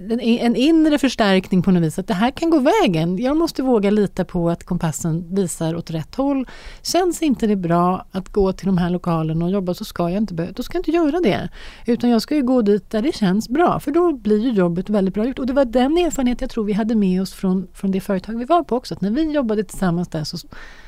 en 0.09 0.55
inre 0.55 0.97
förstärkning 0.97 1.61
på 1.61 1.71
något 1.71 1.83
vis, 1.83 1.99
att 1.99 2.07
det 2.07 2.13
här 2.13 2.31
kan 2.31 2.49
gå 2.49 2.59
vägen. 2.59 3.17
Jag 3.17 3.37
måste 3.37 3.63
våga 3.63 3.91
lita 3.91 4.25
på 4.25 4.49
att 4.49 4.63
kompassen 4.63 5.35
visar 5.35 5.75
åt 5.75 5.91
rätt 5.91 6.15
håll. 6.15 6.47
Känns 6.81 7.21
inte 7.21 7.47
det 7.47 7.55
bra 7.55 8.05
att 8.11 8.29
gå 8.29 8.53
till 8.53 8.65
de 8.65 8.77
här 8.77 8.89
lokalerna 8.89 9.45
och 9.45 9.51
jobba 9.51 9.73
så 9.73 9.85
ska 9.85 10.09
jag 10.09 10.17
inte, 10.17 10.33
då 10.33 10.63
ska 10.63 10.75
jag 10.75 10.79
inte 10.79 10.91
göra 10.91 11.19
det. 11.19 11.49
Utan 11.85 12.09
jag 12.09 12.21
ska 12.21 12.35
ju 12.35 12.43
gå 12.43 12.61
dit 12.61 12.89
där 12.91 13.01
det 13.01 13.15
känns 13.15 13.49
bra, 13.49 13.79
för 13.79 13.91
då 13.91 14.13
blir 14.13 14.39
ju 14.39 14.51
jobbet 14.51 14.89
väldigt 14.89 15.13
bra 15.13 15.25
gjort. 15.25 15.39
Och 15.39 15.47
det 15.47 15.53
var 15.53 15.65
den 15.65 15.97
erfarenhet 15.97 16.41
jag 16.41 16.49
tror 16.49 16.63
vi 16.63 16.73
hade 16.73 16.95
med 16.95 17.21
oss 17.21 17.33
från, 17.33 17.67
från 17.73 17.91
det 17.91 18.01
företag 18.01 18.37
vi 18.37 18.45
var 18.45 18.63
på 18.63 18.75
också, 18.75 18.93
att 18.93 19.01
när 19.01 19.11
vi 19.11 19.31
jobbade 19.31 19.63
tillsammans 19.63 20.07
där 20.07 20.23
så 20.23 20.37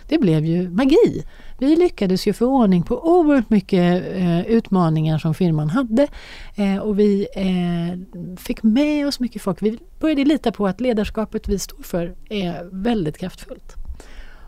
det 0.07 0.17
blev 0.17 0.45
ju 0.45 0.69
magi. 0.69 1.23
Vi 1.59 1.75
lyckades 1.75 2.27
ju 2.27 2.33
få 2.33 2.45
ordning 2.45 2.83
på 2.83 3.07
oerhört 3.17 3.49
mycket 3.49 4.03
eh, 4.15 4.41
utmaningar 4.41 5.17
som 5.17 5.33
firman 5.33 5.69
hade 5.69 6.07
eh, 6.55 6.77
och 6.77 6.99
vi 6.99 7.27
eh, 7.35 8.37
fick 8.37 8.63
med 8.63 9.07
oss 9.07 9.19
mycket 9.19 9.41
folk. 9.41 9.61
Vi 9.61 9.79
började 9.99 10.25
lita 10.25 10.51
på 10.51 10.67
att 10.67 10.81
ledarskapet 10.81 11.47
vi 11.47 11.59
står 11.59 11.83
för 11.83 12.15
är 12.29 12.69
väldigt 12.71 13.17
kraftfullt. 13.17 13.75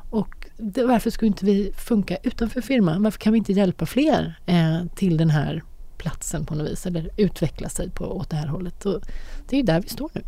Och 0.10 0.48
det, 0.58 0.84
varför 0.84 1.10
skulle 1.10 1.28
inte 1.28 1.46
vi 1.46 1.72
funka 1.78 2.18
utanför 2.24 2.62
firman? 2.62 3.04
Varför 3.04 3.20
kan 3.20 3.34
vi 3.34 3.38
inte 3.40 3.54
hjälpa 3.54 3.86
fler 3.86 4.40
eh, 4.46 4.86
till 4.96 5.18
den 5.18 5.30
här 5.30 5.64
platsen 5.98 6.46
på 6.46 6.56
något 6.56 6.72
vis 6.72 6.86
eller 6.86 7.10
utveckla 7.18 7.70
sig 7.70 7.90
på, 7.90 8.06
åt 8.06 8.30
det 8.30 8.36
här 8.36 8.48
hållet? 8.48 8.86
Och 8.86 9.02
det 9.50 9.56
är 9.56 9.58
ju 9.58 9.66
där 9.66 9.82
vi 9.82 9.90
står 9.90 10.10
nu. 10.14 10.22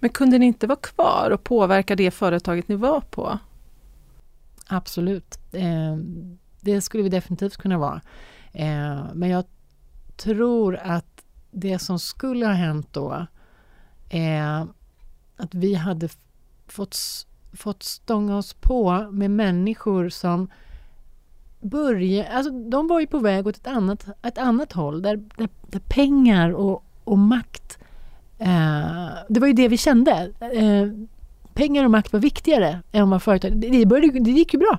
Men 0.00 0.10
kunde 0.10 0.38
ni 0.38 0.46
inte 0.46 0.66
vara 0.66 0.78
kvar 0.78 1.30
och 1.30 1.44
påverka 1.44 1.96
det 1.96 2.10
företaget 2.10 2.68
ni 2.68 2.74
var 2.74 3.00
på? 3.00 3.38
Absolut. 4.66 5.38
Eh, 5.52 5.96
det 6.60 6.80
skulle 6.80 7.02
vi 7.02 7.08
definitivt 7.08 7.56
kunna 7.56 7.78
vara. 7.78 8.00
Eh, 8.52 9.04
men 9.14 9.28
jag 9.28 9.44
tror 10.16 10.76
att 10.76 11.24
det 11.50 11.78
som 11.78 11.98
skulle 11.98 12.46
ha 12.46 12.52
hänt 12.52 12.88
då 12.92 13.26
är 14.10 14.66
att 15.36 15.54
vi 15.54 15.74
hade 15.74 16.08
fått, 16.66 16.96
fått 17.52 17.82
stånga 17.82 18.36
oss 18.36 18.54
på 18.54 19.08
med 19.10 19.30
människor 19.30 20.08
som 20.08 20.50
började... 21.60 22.28
Alltså 22.28 22.50
de 22.50 22.88
var 22.88 23.00
ju 23.00 23.06
på 23.06 23.18
väg 23.18 23.46
åt 23.46 23.56
ett 23.56 23.66
annat, 23.66 24.06
ett 24.22 24.38
annat 24.38 24.72
håll 24.72 25.02
där, 25.02 25.16
där, 25.16 25.48
där 25.66 25.80
pengar 25.88 26.50
och, 26.50 26.84
och 27.04 27.18
makt... 27.18 27.78
Eh, 28.38 29.06
det 29.28 29.40
var 29.40 29.46
ju 29.46 29.52
det 29.52 29.68
vi 29.68 29.76
kände. 29.76 30.32
Eh, 30.40 30.88
pengar 31.54 31.84
och 31.84 31.90
makt 31.90 32.12
var 32.12 32.20
viktigare 32.20 32.82
än 32.92 33.10
vad 33.10 33.22
företag... 33.22 33.56
Det, 33.56 33.86
började, 33.86 34.20
det 34.20 34.30
gick 34.30 34.54
ju 34.54 34.58
bra. 34.58 34.78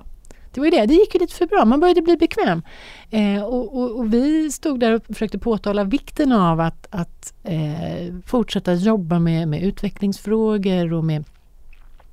Det 0.54 0.60
var 0.60 0.64
ju 0.64 0.70
det, 0.70 0.86
det 0.86 0.94
gick 0.94 1.14
ju 1.14 1.20
lite 1.20 1.34
för 1.34 1.46
bra. 1.46 1.64
Man 1.64 1.80
började 1.80 2.02
bli 2.02 2.16
bekväm. 2.16 2.62
Eh, 3.10 3.42
och, 3.44 3.78
och, 3.78 3.98
och, 3.98 4.14
vi 4.14 4.50
stod 4.50 4.80
där 4.80 4.92
och 4.92 5.06
försökte 5.06 5.38
påtala 5.38 5.84
vikten 5.84 6.32
av 6.32 6.60
att, 6.60 6.86
att 6.90 7.34
eh, 7.42 8.14
fortsätta 8.26 8.74
jobba 8.74 9.18
med, 9.18 9.48
med 9.48 9.62
utvecklingsfrågor 9.62 10.92
och 10.92 11.04
med 11.04 11.24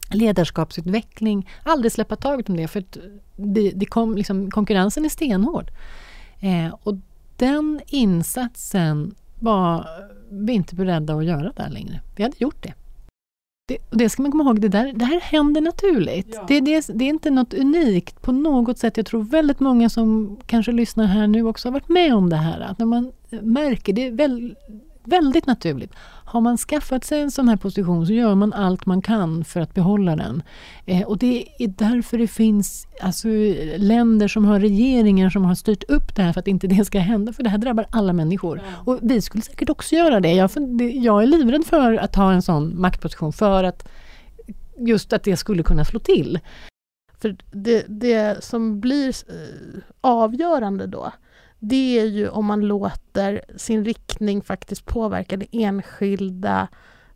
ledarskapsutveckling. 0.10 1.50
Aldrig 1.64 1.92
släppa 1.92 2.16
taget 2.16 2.50
om 2.50 2.58
det 2.58 2.68
för 2.68 2.84
det, 3.36 3.72
det 3.72 3.86
kom, 3.86 4.18
liksom, 4.18 4.52
konkurrensen 4.52 5.06
är 5.06 5.10
stenhård. 5.10 5.72
Eh, 6.40 6.76
och 6.84 6.96
den 7.38 7.82
insatsen 7.88 9.16
var 9.40 9.88
vi 10.30 10.54
inte 10.54 10.76
beredda 10.76 11.16
att 11.16 11.26
göra 11.26 11.52
där 11.56 11.70
längre. 11.70 12.02
Vi 12.16 12.24
hade 12.24 12.36
gjort 12.40 12.64
det. 12.64 12.74
Det, 13.66 13.78
det 13.90 14.10
ska 14.10 14.22
man 14.22 14.32
komma 14.32 14.44
ihåg, 14.44 14.62
det, 14.62 14.68
där, 14.68 14.94
det 14.94 15.06
här 15.06 15.20
händer 15.20 15.62
naturligt. 15.62 16.30
Ja. 16.34 16.46
Det, 16.48 16.60
det, 16.60 16.88
det, 16.94 17.06
är 17.06 17.10
inte 17.10 17.30
något 17.30 17.54
unikt 17.54 18.22
på 18.22 18.32
något 18.32 18.78
sätt. 18.78 18.98
Jag 18.98 19.06
tror 19.06 19.24
väldigt 19.24 19.60
många 19.60 19.90
som 19.90 20.38
kanske 20.46 20.72
lyssnar 20.72 21.06
här 21.06 21.28
nu 21.28 21.44
också 21.44 21.68
har 21.68 21.74
varit 21.74 21.90
med 21.90 22.16
om 22.16 22.30
det 22.30 22.36
här. 22.36 22.60
Att 22.60 22.80
när 22.80 22.86
man 22.86 23.12
märker, 23.42 23.94
det 23.94 24.08
är 24.08 24.12
väl, 24.12 24.56
väldigt 25.04 25.46
naturligt. 25.46 25.92
Har 26.26 26.42
man 26.42 26.58
skaffat 26.58 27.04
sig 27.04 27.22
en 27.22 27.32
sån 27.32 27.50
här 27.50 27.58
position 27.58 28.08
så 28.08 28.14
gör 28.14 28.36
man 28.36 28.54
allt 28.54 28.86
man 28.86 29.02
kan 29.02 29.44
för 29.44 29.60
att 29.60 29.74
behålla 29.74 30.16
den. 30.16 30.44
Eh, 30.86 31.02
och 31.02 31.18
det 31.18 31.48
är 31.60 31.68
därför 31.68 32.18
det 32.18 32.28
finns 32.28 32.88
alltså, 33.02 33.28
länder 33.78 34.28
som 34.28 34.46
har 34.46 34.60
regeringar 34.60 35.30
som 35.30 35.46
har 35.46 35.56
styrt 35.56 35.84
upp 35.84 36.16
det 36.16 36.22
här 36.22 36.34
för 36.34 36.40
att 36.40 36.48
inte 36.48 36.68
det 36.68 36.86
ska 36.86 37.00
hända. 37.00 37.34
För 37.34 37.44
det 37.44 37.50
här 37.50 37.58
drabbar 37.58 37.86
alla 37.90 38.14
människor. 38.14 38.58
Ja. 38.58 38.94
Och 38.94 39.00
vi 39.02 39.22
skulle 39.22 39.44
säkert 39.44 39.70
också 39.70 39.96
göra 39.96 40.20
det. 40.20 40.34
Jag, 40.34 40.50
jag 40.94 41.24
är 41.24 41.28
livrädd 41.28 41.66
för 41.66 41.94
att 41.94 42.16
ha 42.16 42.34
en 42.34 42.42
sån 42.42 42.82
maktposition 42.82 43.34
för 43.34 43.64
att 43.64 43.88
just 44.78 45.14
att 45.14 45.24
det 45.24 45.38
skulle 45.38 45.64
kunna 45.64 45.86
slå 45.86 46.00
till. 46.00 46.40
För 47.22 47.38
det, 47.52 47.86
det 47.88 48.44
som 48.44 48.80
blir 48.80 49.10
eh, 49.10 49.84
avgörande 50.02 50.88
då 50.88 51.12
det 51.64 52.00
är 52.00 52.06
ju 52.06 52.30
om 52.30 52.46
man 52.46 52.62
låter 52.62 53.42
sin 53.56 53.86
riktning 53.86 54.42
faktiskt 54.42 54.86
påverka 54.86 55.38
det 55.38 55.48
enskilda, 55.52 56.68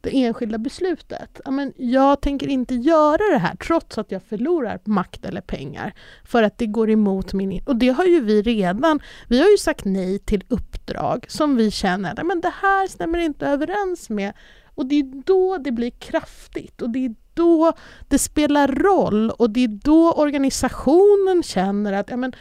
det 0.02 0.24
enskilda 0.24 0.58
beslutet. 0.58 1.42
Men 1.46 1.74
jag 1.78 2.22
tänker 2.22 2.48
inte 2.48 2.75
göra 2.75 3.34
det 3.34 3.38
här 3.38 3.56
trots 3.56 3.98
att 3.98 4.12
jag 4.12 4.24
förlorar 4.24 4.80
makt 4.84 5.25
eller 5.25 5.42
pengar 5.42 5.94
för 6.24 6.44
att 6.44 6.58
det 6.58 6.66
går 6.66 6.90
emot 6.90 7.34
min... 7.34 7.64
Och 7.66 7.75
det 7.75 7.90
har 7.90 8.06
ju 8.06 8.22
vi 8.22 8.42
redan. 8.42 9.00
Vi 9.28 9.42
har 9.42 9.50
ju 9.50 9.58
sagt 9.58 9.86
nej 9.86 10.20
till 10.20 10.44
uppdrag 10.48 11.25
som 11.30 11.56
vi 11.56 11.72
känner 11.72 12.12
att 12.12 12.42
det 12.42 12.54
här 12.62 12.88
stämmer 12.88 13.20
inte 13.20 13.46
överens 13.46 14.10
med 14.10 14.34
och 14.75 14.86
det 14.86 14.96
är 14.96 15.24
då 15.25 15.58
det 15.58 15.72
blir 15.72 15.92
kraftigt 15.92 16.82
och 16.82 16.90
det 16.90 17.06
är 17.06 17.16
då 17.34 17.74
det 18.08 18.20
spelar 18.20 18.68
roll 18.68 19.30
och 19.30 19.50
det 19.50 19.64
är 19.64 19.80
då 19.84 20.14
organisationen 20.14 21.44
känner 21.44 21.94
att 21.94 22.10
ja, 22.10 22.18
men, 22.18 22.36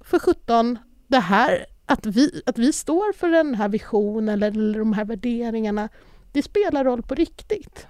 för 0.00 0.18
17 0.18 0.78
det 1.06 1.18
här, 1.18 1.66
att 1.86 2.06
vi, 2.06 2.42
att 2.46 2.58
vi 2.58 2.72
står 2.72 3.12
för 3.12 3.28
den 3.28 3.54
här 3.54 3.68
visionen 3.68 4.28
eller, 4.28 4.46
eller 4.46 4.78
de 4.78 4.92
här 4.92 5.04
värderingarna, 5.04 5.88
det 6.32 6.42
spelar 6.42 6.84
roll 6.84 7.02
på 7.02 7.14
riktigt. 7.14 7.86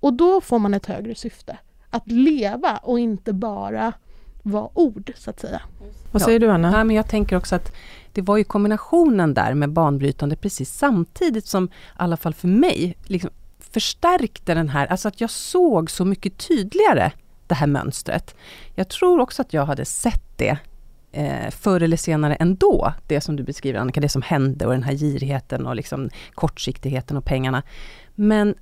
Och 0.00 0.12
då 0.12 0.40
får 0.40 0.58
man 0.58 0.74
ett 0.74 0.86
högre 0.86 1.14
syfte. 1.14 1.58
Att 1.90 2.10
leva 2.10 2.76
och 2.76 2.98
inte 2.98 3.32
bara 3.32 3.92
vara 4.42 4.68
ord, 4.74 5.12
så 5.16 5.30
att 5.30 5.40
säga. 5.40 5.60
Vad 6.12 6.22
säger 6.22 6.40
du, 6.40 6.50
Anna? 6.50 6.72
Ja, 6.72 6.84
men 6.84 6.96
jag 6.96 7.08
tänker 7.08 7.36
också 7.36 7.54
att 7.54 7.72
det 8.12 8.22
var 8.22 8.36
ju 8.36 8.44
kombinationen 8.44 9.34
där 9.34 9.54
med 9.54 9.70
banbrytande 9.70 10.36
precis 10.36 10.74
samtidigt 10.74 11.46
som, 11.46 11.64
i 11.64 11.68
alla 11.96 12.16
fall 12.16 12.34
för 12.34 12.48
mig, 12.48 12.96
liksom 13.04 13.30
förstärkte 13.58 14.54
den 14.54 14.68
här, 14.68 14.86
alltså 14.86 15.08
att 15.08 15.20
jag 15.20 15.30
såg 15.30 15.90
så 15.90 16.04
mycket 16.04 16.38
tydligare 16.48 17.12
det 17.46 17.54
här 17.54 17.66
mönstret. 17.66 18.34
Jag 18.74 18.88
tror 18.88 19.20
också 19.20 19.42
att 19.42 19.52
jag 19.52 19.66
hade 19.66 19.84
sett 19.84 20.38
det 20.38 20.58
eh, 21.14 21.50
förr 21.50 21.82
eller 21.82 21.96
senare 21.96 22.34
ändå, 22.34 22.92
det 23.06 23.20
som 23.20 23.36
du 23.36 23.42
beskriver 23.42 23.80
Annika, 23.80 24.00
det 24.00 24.08
som 24.08 24.22
hände 24.22 24.66
och 24.66 24.72
den 24.72 24.82
här 24.82 24.92
girigheten 24.92 25.66
och 25.66 25.76
liksom 25.76 26.10
kortsiktigheten 26.34 27.16
och 27.16 27.24
pengarna. 27.24 27.62
Men 28.14 28.54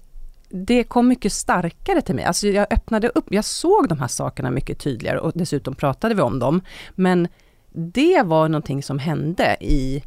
det 0.49 0.85
kom 0.85 1.09
mycket 1.09 1.33
starkare 1.33 2.03
till 2.03 2.15
mig. 2.15 2.25
Alltså 2.25 2.47
jag 2.47 2.67
öppnade 2.71 3.09
upp, 3.09 3.25
jag 3.29 3.45
såg 3.45 3.89
de 3.89 4.01
här 4.01 4.09
sakerna 4.09 4.51
mycket 4.51 4.79
tydligare 4.79 5.19
och 5.19 5.33
dessutom 5.35 5.75
pratade 5.75 6.15
vi 6.15 6.23
om 6.23 6.39
dem. 6.39 6.61
Men 6.95 7.29
det 7.73 8.23
var 8.23 8.49
någonting 8.49 8.83
som 8.83 8.99
hände 8.99 9.57
i, 9.61 10.03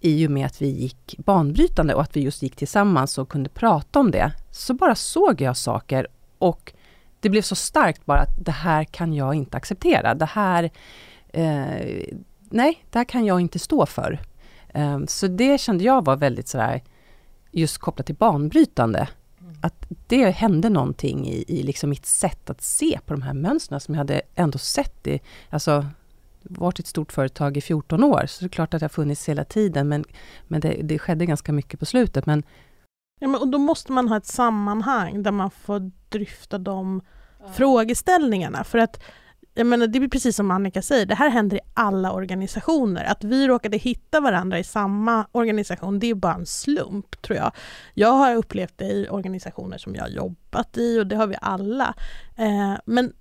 i 0.00 0.26
och 0.26 0.30
med 0.30 0.46
att 0.46 0.62
vi 0.62 0.68
gick 0.68 1.14
banbrytande 1.18 1.94
och 1.94 2.02
att 2.02 2.16
vi 2.16 2.20
just 2.20 2.42
gick 2.42 2.56
tillsammans 2.56 3.18
och 3.18 3.28
kunde 3.28 3.50
prata 3.50 4.00
om 4.00 4.10
det. 4.10 4.32
Så 4.50 4.74
bara 4.74 4.94
såg 4.94 5.40
jag 5.40 5.56
saker 5.56 6.06
och 6.38 6.72
det 7.20 7.28
blev 7.28 7.42
så 7.42 7.54
starkt 7.54 8.06
bara 8.06 8.20
att 8.20 8.44
det 8.44 8.52
här 8.52 8.84
kan 8.84 9.14
jag 9.14 9.34
inte 9.34 9.56
acceptera. 9.56 10.14
Det 10.14 10.24
här, 10.24 10.70
eh, 11.32 12.04
nej, 12.50 12.84
det 12.90 12.98
här 12.98 13.04
kan 13.04 13.24
jag 13.24 13.40
inte 13.40 13.58
stå 13.58 13.86
för. 13.86 14.20
Eh, 14.68 15.00
så 15.06 15.26
det 15.26 15.60
kände 15.60 15.84
jag 15.84 16.04
var 16.04 16.16
väldigt 16.16 16.48
sådär, 16.48 16.82
just 17.50 17.78
kopplat 17.78 18.06
till 18.06 18.14
banbrytande. 18.14 19.08
Mm. 19.40 19.54
Att 19.62 19.86
det 20.06 20.30
hände 20.30 20.68
någonting 20.68 21.28
i, 21.28 21.44
i 21.48 21.62
liksom 21.62 21.90
mitt 21.90 22.06
sätt 22.06 22.50
att 22.50 22.62
se 22.62 22.98
på 23.06 23.14
de 23.14 23.22
här 23.22 23.34
mönstren 23.34 23.80
som 23.80 23.94
jag 23.94 23.98
hade 23.98 24.22
ändå 24.34 24.58
sett 24.58 25.06
i, 25.06 25.20
alltså 25.50 25.86
varit 26.42 26.78
ett 26.78 26.86
stort 26.86 27.12
företag 27.12 27.56
i 27.56 27.60
14 27.60 28.04
år, 28.04 28.26
så 28.26 28.44
det 28.44 28.46
är 28.46 28.48
klart 28.48 28.74
att 28.74 28.80
det 28.80 28.84
har 28.84 28.88
funnits 28.88 29.28
hela 29.28 29.44
tiden, 29.44 29.88
men, 29.88 30.04
men 30.48 30.60
det, 30.60 30.80
det 30.82 30.98
skedde 30.98 31.26
ganska 31.26 31.52
mycket 31.52 31.80
på 31.80 31.86
slutet. 31.86 32.26
Men 32.26 32.42
Ja, 33.20 33.28
men, 33.28 33.40
och 33.40 33.48
då 33.48 33.58
måste 33.58 33.92
man 33.92 34.08
ha 34.08 34.16
ett 34.16 34.26
sammanhang 34.26 35.22
där 35.22 35.30
man 35.30 35.50
får 35.50 35.90
dryfta 36.08 36.58
de 36.58 37.00
ja. 37.40 37.48
frågeställningarna. 37.48 38.64
För 38.64 38.78
att 38.78 39.02
jag 39.60 39.66
menar, 39.66 39.86
det 39.86 39.98
blir 39.98 40.08
precis 40.08 40.36
som 40.36 40.50
Annika 40.50 40.82
säger, 40.82 41.06
det 41.06 41.14
här 41.14 41.30
händer 41.30 41.56
i 41.56 41.60
alla 41.74 42.12
organisationer. 42.12 43.04
Att 43.04 43.24
vi 43.24 43.48
råkade 43.48 43.76
hitta 43.76 44.20
varandra 44.20 44.58
i 44.58 44.64
samma 44.64 45.26
organisation, 45.32 45.98
det 45.98 46.06
är 46.06 46.14
bara 46.14 46.34
en 46.34 46.46
slump 46.46 47.22
tror 47.22 47.36
jag. 47.36 47.52
Jag 47.94 48.12
har 48.12 48.34
upplevt 48.34 48.78
det 48.78 48.84
i 48.84 49.08
organisationer 49.10 49.78
som 49.78 49.94
jag 49.94 50.02
har 50.02 50.08
jobbat 50.08 50.76
i 50.76 51.00
och 51.00 51.06
det 51.06 51.16
har 51.16 51.26
vi 51.26 51.36
alla. 51.40 51.94
Eh, 52.36 52.74
men 52.84 53.12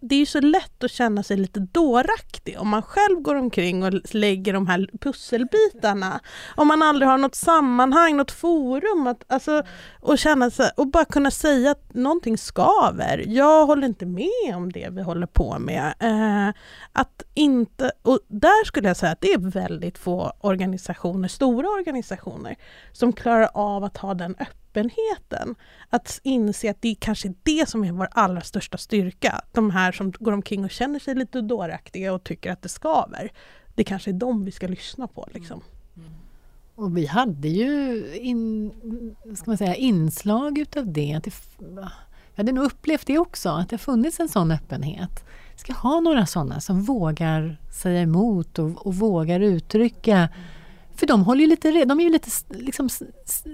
det 0.00 0.14
är 0.14 0.18
ju 0.18 0.26
så 0.26 0.40
lätt 0.40 0.84
att 0.84 0.90
känna 0.90 1.22
sig 1.22 1.36
lite 1.36 1.60
dåraktig 1.60 2.56
om 2.58 2.68
man 2.68 2.82
själv 2.82 3.20
går 3.20 3.34
omkring 3.34 3.82
och 3.82 4.14
lägger 4.14 4.52
de 4.52 4.66
här 4.66 4.90
pusselbitarna. 5.00 6.20
Om 6.56 6.68
man 6.68 6.82
aldrig 6.82 7.08
har 7.08 7.18
något 7.18 7.34
sammanhang, 7.34 8.16
något 8.16 8.30
forum 8.30 9.06
att, 9.06 9.24
alltså, 9.26 9.62
och, 10.00 10.18
känna 10.18 10.50
sig, 10.50 10.70
och 10.76 10.86
bara 10.86 11.04
kunna 11.04 11.30
säga 11.30 11.70
att 11.70 11.94
någonting 11.94 12.38
skaver. 12.38 13.24
Jag 13.26 13.66
håller 13.66 13.86
inte 13.86 14.06
med 14.06 14.56
om 14.56 14.72
det 14.72 14.88
vi 14.90 15.02
håller 15.02 15.26
på 15.26 15.58
med. 15.58 15.94
Eh, 16.00 16.54
att 16.92 17.22
inte, 17.34 17.92
och 18.02 18.18
där 18.28 18.64
skulle 18.64 18.88
jag 18.88 18.96
säga 18.96 19.12
att 19.12 19.20
det 19.20 19.32
är 19.32 19.38
väldigt 19.38 19.98
få 19.98 20.32
organisationer, 20.40 21.28
stora 21.28 21.68
organisationer, 21.68 22.56
som 22.92 23.12
klarar 23.12 23.50
av 23.54 23.84
att 23.84 23.96
ha 23.96 24.14
den 24.14 24.32
öppenheten 24.32 24.63
öppenheten. 24.74 25.54
Att 25.90 26.20
inse 26.22 26.70
att 26.70 26.82
det 26.82 26.94
kanske 27.00 27.28
är 27.28 27.34
det 27.42 27.68
som 27.68 27.84
är 27.84 27.92
vår 27.92 28.08
allra 28.10 28.40
största 28.40 28.78
styrka. 28.78 29.40
De 29.52 29.70
här 29.70 29.92
som 29.92 30.12
går 30.12 30.32
omkring 30.32 30.64
och 30.64 30.70
känner 30.70 30.98
sig 30.98 31.14
lite 31.14 31.40
dåraktiga 31.40 32.12
och 32.12 32.24
tycker 32.24 32.52
att 32.52 32.62
det 32.62 32.68
skaver. 32.68 33.32
Det 33.74 33.84
kanske 33.84 34.10
är 34.10 34.12
dem 34.12 34.44
vi 34.44 34.50
ska 34.50 34.66
lyssna 34.66 35.06
på. 35.06 35.28
Liksom. 35.32 35.62
Mm. 35.96 36.10
Och 36.74 36.96
vi 36.96 37.06
hade 37.06 37.48
ju 37.48 38.02
in, 38.16 38.72
ska 39.36 39.50
man 39.50 39.58
säga, 39.58 39.74
inslag 39.74 40.58
utav 40.58 40.92
det. 40.92 41.14
Att 41.14 41.24
det 41.24 41.34
jag 42.36 42.36
hade 42.36 42.52
nog 42.52 42.64
upplevt 42.64 43.06
det 43.06 43.18
också, 43.18 43.48
att 43.48 43.68
det 43.68 43.74
har 43.74 43.78
funnits 43.78 44.20
en 44.20 44.28
sån 44.28 44.50
öppenhet. 44.50 45.24
Vi 45.52 45.58
ska 45.58 45.72
ha 45.72 46.00
några 46.00 46.26
sådana 46.26 46.60
som 46.60 46.82
vågar 46.82 47.56
säga 47.72 48.00
emot 48.00 48.58
och, 48.58 48.86
och 48.86 48.94
vågar 48.94 49.40
uttrycka 49.40 50.28
för 50.96 51.06
de, 51.06 51.24
håller 51.24 51.40
ju 51.40 51.46
lite, 51.46 51.84
de 51.84 52.00
är 52.00 52.04
ju 52.04 52.10
lite 52.10 52.30
liksom 52.50 52.88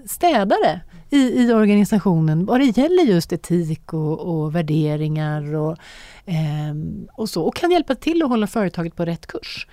städare 0.06 0.80
i, 1.10 1.42
i 1.42 1.52
organisationen 1.52 2.46
vad 2.46 2.60
det 2.60 2.78
gäller 2.78 3.02
just 3.02 3.32
etik 3.32 3.92
och, 3.92 4.20
och 4.20 4.54
värderingar 4.54 5.54
och, 5.54 5.76
eh, 6.24 6.74
och 7.12 7.28
så. 7.28 7.42
Och 7.42 7.56
kan 7.56 7.70
hjälpa 7.70 7.94
till 7.94 8.22
att 8.22 8.28
hålla 8.28 8.46
företaget 8.46 8.96
på 8.96 9.04
rätt 9.04 9.26
kurs. 9.26 9.66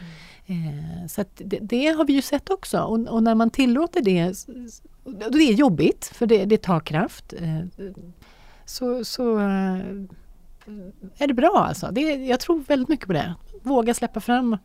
Eh, 0.45 1.07
så 1.07 1.23
det, 1.37 1.59
det, 1.61 1.87
har 1.87 2.05
vi 2.05 2.13
ju 2.13 2.21
sett 2.21 2.49
också. 2.49 2.81
Och, 2.81 3.07
och, 3.07 3.23
när 3.23 3.35
man 3.35 3.49
tillåter 3.49 4.01
det, 4.01 4.33
det 5.31 5.43
är 5.43 5.53
jobbigt 5.53 6.11
för 6.13 6.25
det, 6.25 6.45
det 6.45 6.57
tar 6.57 6.79
kraft. 6.79 7.33
Eh, 7.33 7.87
så, 8.65 9.05
så 9.05 9.39
eh, 9.39 9.79
är 11.17 11.27
det 11.27 11.33
bra 11.33 11.65
alltså. 11.67 11.89
Det, 11.91 12.01
jag 12.01 12.39
tror 12.39 12.63
väldigt 12.67 12.89
mycket 12.89 13.07
på 13.07 13.13
det. 13.13 13.33
Våga 13.61 13.93
släppa 13.93 14.19
fram 14.19 14.57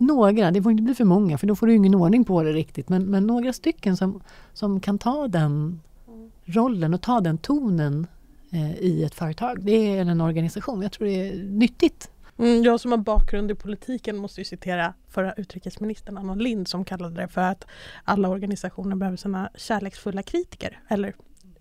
några, 0.00 0.50
det 0.50 0.62
får 0.62 0.72
inte 0.72 0.82
bli 0.82 0.94
för 0.94 1.04
många 1.04 1.38
för 1.38 1.46
då 1.46 1.56
får 1.56 1.66
du 1.66 1.74
ingen 1.74 1.94
ordning 1.94 2.24
på 2.24 2.42
det 2.42 2.52
riktigt, 2.52 2.88
men, 2.88 3.04
men 3.04 3.26
några 3.26 3.52
stycken 3.52 3.96
som, 3.96 4.20
som 4.52 4.80
kan 4.80 4.98
ta 4.98 5.28
den 5.28 5.80
rollen 6.44 6.94
och 6.94 7.02
ta 7.02 7.20
den 7.20 7.38
tonen 7.38 8.06
eh, 8.52 8.74
i 8.78 9.04
ett 9.04 9.14
företag. 9.14 9.64
Det 9.64 9.98
är 9.98 10.00
en 10.00 10.20
organisation. 10.20 10.82
Jag 10.82 10.92
tror 10.92 11.06
det 11.06 11.28
är 11.28 11.42
nyttigt. 11.42 12.10
Mm, 12.38 12.62
jag 12.62 12.80
som 12.80 12.90
har 12.90 12.98
bakgrund 12.98 13.50
i 13.50 13.54
politiken 13.54 14.16
måste 14.16 14.40
ju 14.40 14.44
citera 14.44 14.94
förra 15.08 15.32
utrikesministern 15.32 16.18
Anna 16.18 16.34
Lind 16.34 16.68
som 16.68 16.84
kallade 16.84 17.20
det 17.20 17.28
för 17.28 17.40
att 17.40 17.66
alla 18.04 18.28
organisationer 18.28 18.96
behöver 18.96 19.16
sina 19.16 19.50
kärleksfulla 19.56 20.22
kritiker. 20.22 20.80
Eller 20.88 21.14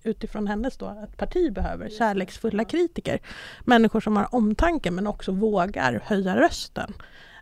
utifrån 0.04 0.48
hennes 0.48 0.78
då, 0.78 0.86
att 0.86 1.18
parti 1.18 1.54
behöver 1.54 1.90
kärleksfulla 1.90 2.66
kritiker. 2.66 3.20
Människor 3.66 4.00
som 4.00 4.18
har 4.18 4.36
omtanke 4.36 4.92
men 4.92 5.08
också 5.08 5.32
vågar 5.32 6.02
höja 6.04 6.40
rösten. 6.40 6.94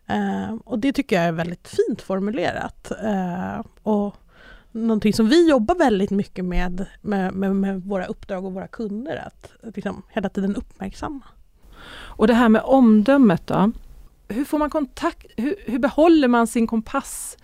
Eh, 0.07 0.55
och 0.65 0.79
det 0.79 0.93
tycker 0.93 1.15
jag 1.15 1.25
är 1.25 1.31
väldigt 1.31 1.67
fint 1.67 2.01
formulerat. 2.01 2.91
Eh, 3.03 3.61
och 3.83 4.15
någonting 4.71 5.13
som 5.13 5.27
vi 5.27 5.49
jobbar 5.49 5.75
väldigt 5.75 6.11
mycket 6.11 6.45
med, 6.45 6.85
med, 7.01 7.33
med, 7.33 7.55
med 7.55 7.83
våra 7.83 8.05
uppdrag 8.05 8.45
och 8.45 8.53
våra 8.53 8.67
kunder, 8.67 9.23
att, 9.27 9.51
att 9.67 9.75
liksom 9.75 10.03
hela 10.09 10.29
tiden 10.29 10.55
uppmärksamma. 10.55 11.21
Och 11.89 12.27
det 12.27 12.33
här 12.33 12.49
med 12.49 12.61
omdömet 12.65 13.47
då? 13.47 13.71
Hur 14.27 14.45
får 14.45 14.57
man 14.57 14.69
kontakt, 14.69 15.25
hur, 15.37 15.55
hur 15.65 15.79
behåller 15.79 16.27
man 16.27 16.47
sin 16.47 16.67
kompass? 16.67 17.37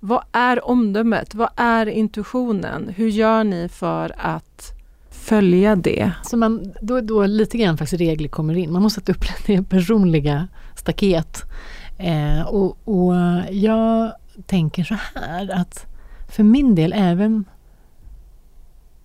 Vad 0.00 0.24
är 0.32 0.68
omdömet? 0.68 1.34
Vad 1.34 1.50
är 1.56 1.86
intuitionen? 1.86 2.88
Hur 2.96 3.08
gör 3.08 3.44
ni 3.44 3.68
för 3.68 4.12
att 4.18 4.72
följa 5.10 5.76
det? 5.76 6.12
Så 6.22 6.36
man, 6.36 6.72
då, 6.82 7.00
då 7.00 7.26
lite 7.26 7.58
grann 7.58 7.78
faktiskt 7.78 8.00
regler 8.00 8.28
kommer 8.28 8.56
in. 8.56 8.72
Man 8.72 8.82
måste 8.82 9.00
sätta 9.00 9.12
upp 9.12 9.48
lite 9.48 9.62
personliga 9.62 10.48
staket. 10.76 11.42
Eh, 12.00 12.42
och, 12.42 12.78
och, 12.84 13.14
jag 13.50 14.12
tänker 14.46 14.84
så 14.84 14.96
här 15.14 15.50
att 15.60 15.86
för 16.28 16.42
min 16.42 16.74
del 16.74 16.92
även 16.96 17.44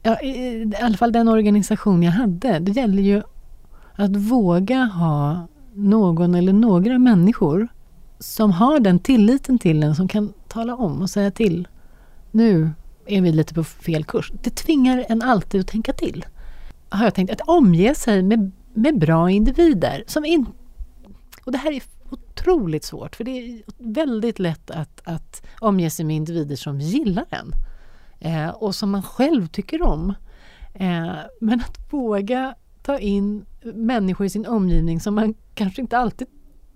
ja, 0.03 0.19
i, 0.21 0.29
i 0.63 0.73
alla 0.81 0.97
fall 0.97 1.11
den 1.11 1.27
organisation 1.27 2.03
jag 2.03 2.11
hade, 2.11 2.59
det 2.59 2.71
gäller 2.71 3.03
ju 3.03 3.21
att 3.95 4.15
våga 4.15 4.83
ha 4.83 5.47
någon 5.73 6.35
eller 6.35 6.53
några 6.53 6.99
människor 6.99 7.67
som 8.19 8.51
har 8.51 8.79
den 8.79 8.99
tilliten 8.99 9.59
till 9.59 9.83
en, 9.83 9.95
som 9.95 10.07
kan 10.07 10.33
tala 10.47 10.75
om 10.75 11.01
och 11.01 11.09
säga 11.09 11.31
till. 11.31 11.67
Nu 12.31 12.71
är 13.05 13.21
vi 13.21 13.31
lite 13.31 13.53
på 13.53 13.63
fel 13.63 14.03
kurs. 14.03 14.31
Det 14.43 14.49
tvingar 14.49 15.05
en 15.09 15.21
alltid 15.21 15.61
att 15.61 15.67
tänka 15.67 15.93
till. 15.93 16.25
Har 16.89 17.03
jag 17.03 17.13
tänkt, 17.13 17.31
att 17.31 17.41
omge 17.41 17.95
sig 17.95 18.23
med, 18.23 18.51
med 18.73 18.99
bra 18.99 19.29
individer. 19.29 20.03
Som 20.07 20.25
in, 20.25 20.45
och 21.45 21.51
det 21.51 21.57
här 21.57 21.71
är 21.71 21.81
otroligt 22.35 22.83
svårt 22.83 23.15
för 23.15 23.23
det 23.23 23.31
är 23.31 23.63
väldigt 23.77 24.39
lätt 24.39 24.71
att, 24.71 25.01
att 25.03 25.45
omge 25.59 25.89
sig 25.89 26.05
med 26.05 26.15
individer 26.15 26.55
som 26.55 26.79
gillar 26.79 27.25
en 27.29 27.51
eh, 28.19 28.49
och 28.49 28.75
som 28.75 28.91
man 28.91 29.03
själv 29.03 29.47
tycker 29.47 29.81
om. 29.81 30.13
Eh, 30.73 31.15
men 31.41 31.59
att 31.59 31.93
våga 31.93 32.55
ta 32.81 32.99
in 32.99 33.45
människor 33.63 34.25
i 34.25 34.29
sin 34.29 34.45
omgivning 34.45 34.99
som 34.99 35.15
man 35.15 35.33
kanske 35.53 35.81
inte 35.81 35.97
alltid 35.97 36.27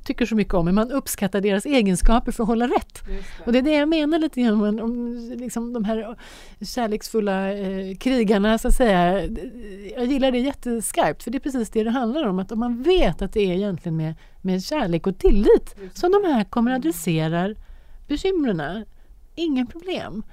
tycker 0.04 0.26
så 0.26 0.36
mycket 0.36 0.54
om, 0.54 0.66
men 0.66 0.76
man 0.76 0.92
uppskattar 0.92 1.42
deras 1.42 1.66
egenskaper 1.66 2.32
för 2.32 2.44
att 2.44 2.48
hålla 2.48 2.68
rätt. 2.68 3.06
Det. 3.06 3.46
Och 3.46 3.52
det 3.52 3.58
är 3.60 3.64
det 3.64 3.72
jag 3.72 3.90
menar 3.90 4.20
lite 4.20 4.42
grann 4.42 4.54
om, 4.54 4.80
om 4.80 5.16
liksom 5.38 5.74
de 5.74 5.84
här 5.84 6.16
kärleksfulla 6.62 7.54
eh, 7.54 7.96
krigarna 7.98 8.58
så 8.58 8.68
att 8.68 8.76
säga. 8.76 9.22
Jag 9.96 10.06
gillar 10.06 10.32
det 10.32 10.40
jätteskarpt 10.40 11.24
för 11.24 11.32
det 11.32 11.38
är 11.38 11.40
precis 11.40 11.70
det 11.70 11.84
det 11.84 11.92
handlar 11.92 12.28
om. 12.28 12.40
Att 12.40 12.52
om 12.52 12.60
man 12.60 12.84
vet 12.84 13.22
att 13.22 13.34
det 13.34 13.42
är 13.42 13.54
egentligen 13.54 13.98
med, 13.98 14.16
med 14.42 14.64
kärlek 14.64 15.08
och 15.08 15.18
tillit 15.18 15.76
som 15.94 16.12
de 16.12 16.34
här 16.34 16.44
kommer 16.44 16.72
adresserar 16.72 17.56
bekymren. 18.08 18.86
Inga 19.36 19.66
problem. 19.66 20.24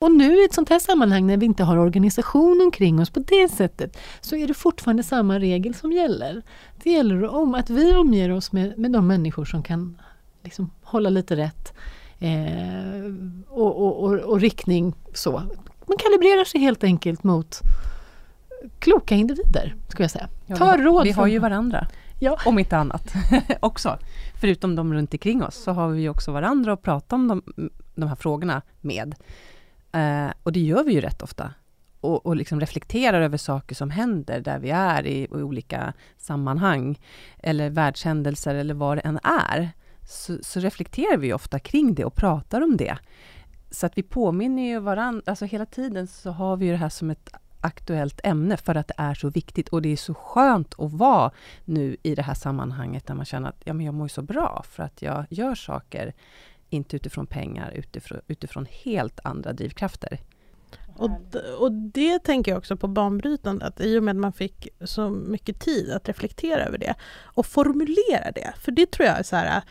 Och 0.00 0.12
nu 0.12 0.42
i 0.42 0.44
ett 0.44 0.54
sånt 0.54 0.68
här 0.68 0.78
sammanhang 0.78 1.26
när 1.26 1.36
vi 1.36 1.46
inte 1.46 1.64
har 1.64 1.76
organisation 1.76 2.60
omkring 2.60 3.00
oss 3.00 3.10
på 3.10 3.20
det 3.20 3.48
sättet 3.48 3.98
så 4.20 4.36
är 4.36 4.48
det 4.48 4.54
fortfarande 4.54 5.02
samma 5.02 5.38
regel 5.38 5.74
som 5.74 5.92
gäller. 5.92 6.42
Det 6.82 6.90
gäller 6.90 7.28
om 7.28 7.54
att 7.54 7.70
vi 7.70 7.94
omger 7.94 8.30
oss 8.30 8.52
med, 8.52 8.78
med 8.78 8.92
de 8.92 9.06
människor 9.06 9.44
som 9.44 9.62
kan 9.62 10.00
liksom 10.42 10.70
hålla 10.82 11.10
lite 11.10 11.36
rätt 11.36 11.72
eh, 12.18 13.14
och, 13.48 13.86
och, 13.86 14.04
och, 14.04 14.14
och, 14.18 14.40
riktning 14.40 14.94
så. 15.14 15.42
Man 15.86 15.98
kalibrerar 15.98 16.44
sig 16.44 16.60
helt 16.60 16.84
enkelt 16.84 17.24
mot 17.24 17.60
kloka 18.78 19.14
individer, 19.14 19.74
skulle 19.88 20.04
jag 20.04 20.10
säga. 20.10 20.28
Ja, 20.46 20.56
Ta 20.56 20.76
råd 20.76 21.04
vi 21.04 21.12
har 21.12 21.26
ju 21.26 21.38
varandra. 21.38 21.86
Ja. 22.20 22.38
Om 22.46 22.58
inte 22.58 22.76
annat 22.76 23.12
också. 23.60 23.98
Förutom 24.40 24.76
de 24.76 24.94
runt 24.94 25.14
omkring 25.14 25.42
oss 25.42 25.54
så 25.54 25.72
har 25.72 25.88
vi 25.88 26.08
också 26.08 26.32
varandra 26.32 26.72
att 26.72 26.82
prata 26.82 27.16
om 27.16 27.28
de, 27.28 27.42
de 27.94 28.08
här 28.08 28.16
frågorna 28.16 28.62
med. 28.80 29.14
Eh, 29.92 30.30
och 30.42 30.52
det 30.52 30.60
gör 30.60 30.84
vi 30.84 30.92
ju 30.92 31.00
rätt 31.00 31.22
ofta. 31.22 31.54
Och, 32.00 32.26
och 32.26 32.36
liksom 32.36 32.60
reflekterar 32.60 33.20
över 33.20 33.38
saker 33.38 33.74
som 33.74 33.90
händer 33.90 34.40
där 34.40 34.58
vi 34.58 34.70
är 34.70 35.06
i, 35.06 35.22
i 35.22 35.28
olika 35.28 35.92
sammanhang. 36.16 37.00
Eller 37.38 37.70
världshändelser 37.70 38.54
eller 38.54 38.74
vad 38.74 38.96
det 38.96 39.00
än 39.00 39.18
är. 39.22 39.70
Så, 40.08 40.38
så, 40.42 40.60
reflekterar 40.60 41.16
vi 41.16 41.32
ofta 41.32 41.58
kring 41.58 41.94
det 41.94 42.04
och 42.04 42.14
pratar 42.14 42.60
om 42.60 42.76
det. 42.76 42.98
Så 43.70 43.86
att 43.86 43.98
vi 43.98 44.02
påminner 44.02 44.62
ju 44.62 44.78
varandra, 44.78 45.22
alltså 45.26 45.44
hela 45.44 45.66
tiden 45.66 46.06
så 46.06 46.30
har 46.30 46.56
vi 46.56 46.66
ju 46.66 46.72
det 46.72 46.78
här 46.78 46.88
som 46.88 47.10
ett 47.10 47.30
aktuellt 47.60 48.20
ämne 48.24 48.56
för 48.56 48.74
att 48.74 48.88
det 48.88 48.94
är 48.96 49.14
så 49.14 49.30
viktigt 49.30 49.68
och 49.68 49.82
det 49.82 49.88
är 49.88 49.96
så 49.96 50.14
skönt 50.14 50.74
att 50.78 50.92
vara 50.92 51.30
nu 51.64 51.96
i 52.02 52.14
det 52.14 52.22
här 52.22 52.34
sammanhanget 52.34 53.06
där 53.06 53.14
man 53.14 53.24
känner 53.24 53.48
att 53.48 53.62
ja, 53.64 53.72
men 53.72 53.86
jag 53.86 53.94
mår 53.94 54.08
så 54.08 54.22
bra 54.22 54.64
för 54.68 54.82
att 54.82 55.02
jag 55.02 55.26
gör 55.30 55.54
saker, 55.54 56.14
inte 56.70 56.96
utifrån 56.96 57.26
pengar, 57.26 57.72
utifrån, 57.74 58.20
utifrån 58.26 58.66
helt 58.84 59.20
andra 59.24 59.52
drivkrafter. 59.52 60.20
Och, 60.96 61.36
och 61.58 61.72
det 61.72 62.18
tänker 62.18 62.50
jag 62.50 62.58
också 62.58 62.76
på 62.76 62.88
banbrytandet, 62.88 63.80
i 63.80 63.98
och 63.98 64.02
med 64.02 64.12
att 64.12 64.20
man 64.20 64.32
fick 64.32 64.68
så 64.80 65.10
mycket 65.10 65.60
tid 65.60 65.92
att 65.92 66.08
reflektera 66.08 66.64
över 66.64 66.78
det 66.78 66.94
och 67.22 67.46
formulera 67.46 68.32
det. 68.34 68.54
För 68.60 68.72
det 68.72 68.90
tror 68.90 69.06
jag 69.06 69.18
är 69.18 69.22
så 69.22 69.36
här, 69.36 69.62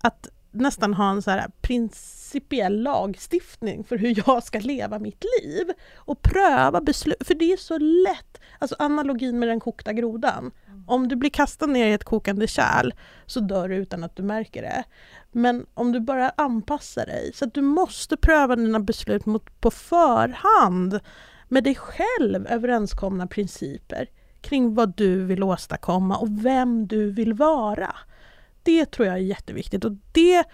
att 0.00 0.28
nästan 0.50 0.94
ha 0.94 1.10
en 1.10 1.22
så 1.22 1.30
här 1.30 1.50
principiell 1.60 2.82
lagstiftning 2.82 3.84
för 3.84 3.98
hur 3.98 4.22
jag 4.26 4.42
ska 4.42 4.58
leva 4.58 4.98
mitt 4.98 5.24
liv. 5.40 5.72
Och 5.94 6.22
pröva 6.22 6.80
beslut, 6.80 7.26
för 7.26 7.34
det 7.34 7.52
är 7.52 7.56
så 7.56 7.78
lätt. 7.78 8.40
Alltså 8.58 8.76
analogin 8.78 9.38
med 9.38 9.48
den 9.48 9.60
kokta 9.60 9.92
grodan. 9.92 10.50
Om 10.86 11.08
du 11.08 11.16
blir 11.16 11.30
kastad 11.30 11.66
ner 11.66 11.86
i 11.86 11.92
ett 11.92 12.04
kokande 12.04 12.46
kärl 12.46 12.92
så 13.26 13.40
dör 13.40 13.68
du 13.68 13.76
utan 13.76 14.04
att 14.04 14.16
du 14.16 14.22
märker 14.22 14.62
det. 14.62 14.84
Men 15.32 15.66
om 15.74 15.92
du 15.92 16.00
bara 16.00 16.32
anpassar 16.36 17.06
dig, 17.06 17.32
så 17.34 17.44
att 17.44 17.54
du 17.54 17.62
måste 17.62 18.16
pröva 18.16 18.56
dina 18.56 18.80
beslut 18.80 19.26
mot, 19.26 19.60
på 19.60 19.70
förhand 19.70 21.00
med 21.48 21.64
dig 21.64 21.74
själv 21.74 22.46
överenskomna 22.46 23.26
principer 23.26 24.08
kring 24.40 24.74
vad 24.74 24.96
du 24.96 25.24
vill 25.24 25.42
åstadkomma 25.42 26.16
och 26.16 26.44
vem 26.44 26.86
du 26.86 27.10
vill 27.10 27.34
vara. 27.34 27.94
Det 28.62 28.86
tror 28.86 29.08
jag 29.08 29.16
är 29.16 29.20
jätteviktigt 29.20 29.84
och 29.84 29.92
det 30.12 30.44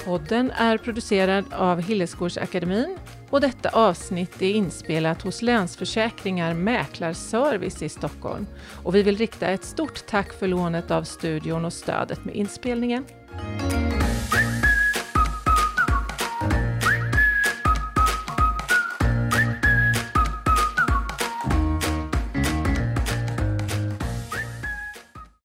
Podden 0.04 0.50
är 0.50 0.78
producerad 0.78 1.44
av 1.52 1.80
Hillesgårdsakademin 1.80 2.98
och 3.30 3.40
detta 3.40 3.68
avsnitt 3.68 4.42
är 4.42 4.50
inspelat 4.50 5.22
hos 5.22 5.42
Länsförsäkringar 5.42 6.54
Mäklarservice 6.54 7.82
i 7.82 7.88
Stockholm. 7.88 8.46
Och 8.84 8.94
vi 8.94 9.02
vill 9.02 9.16
rikta 9.16 9.46
ett 9.46 9.64
stort 9.64 10.06
tack 10.06 10.32
för 10.32 10.46
lånet 10.46 10.90
av 10.90 11.02
studion 11.02 11.64
och 11.64 11.72
stödet 11.72 12.24
med 12.24 12.34
inspelningen. 12.34 13.04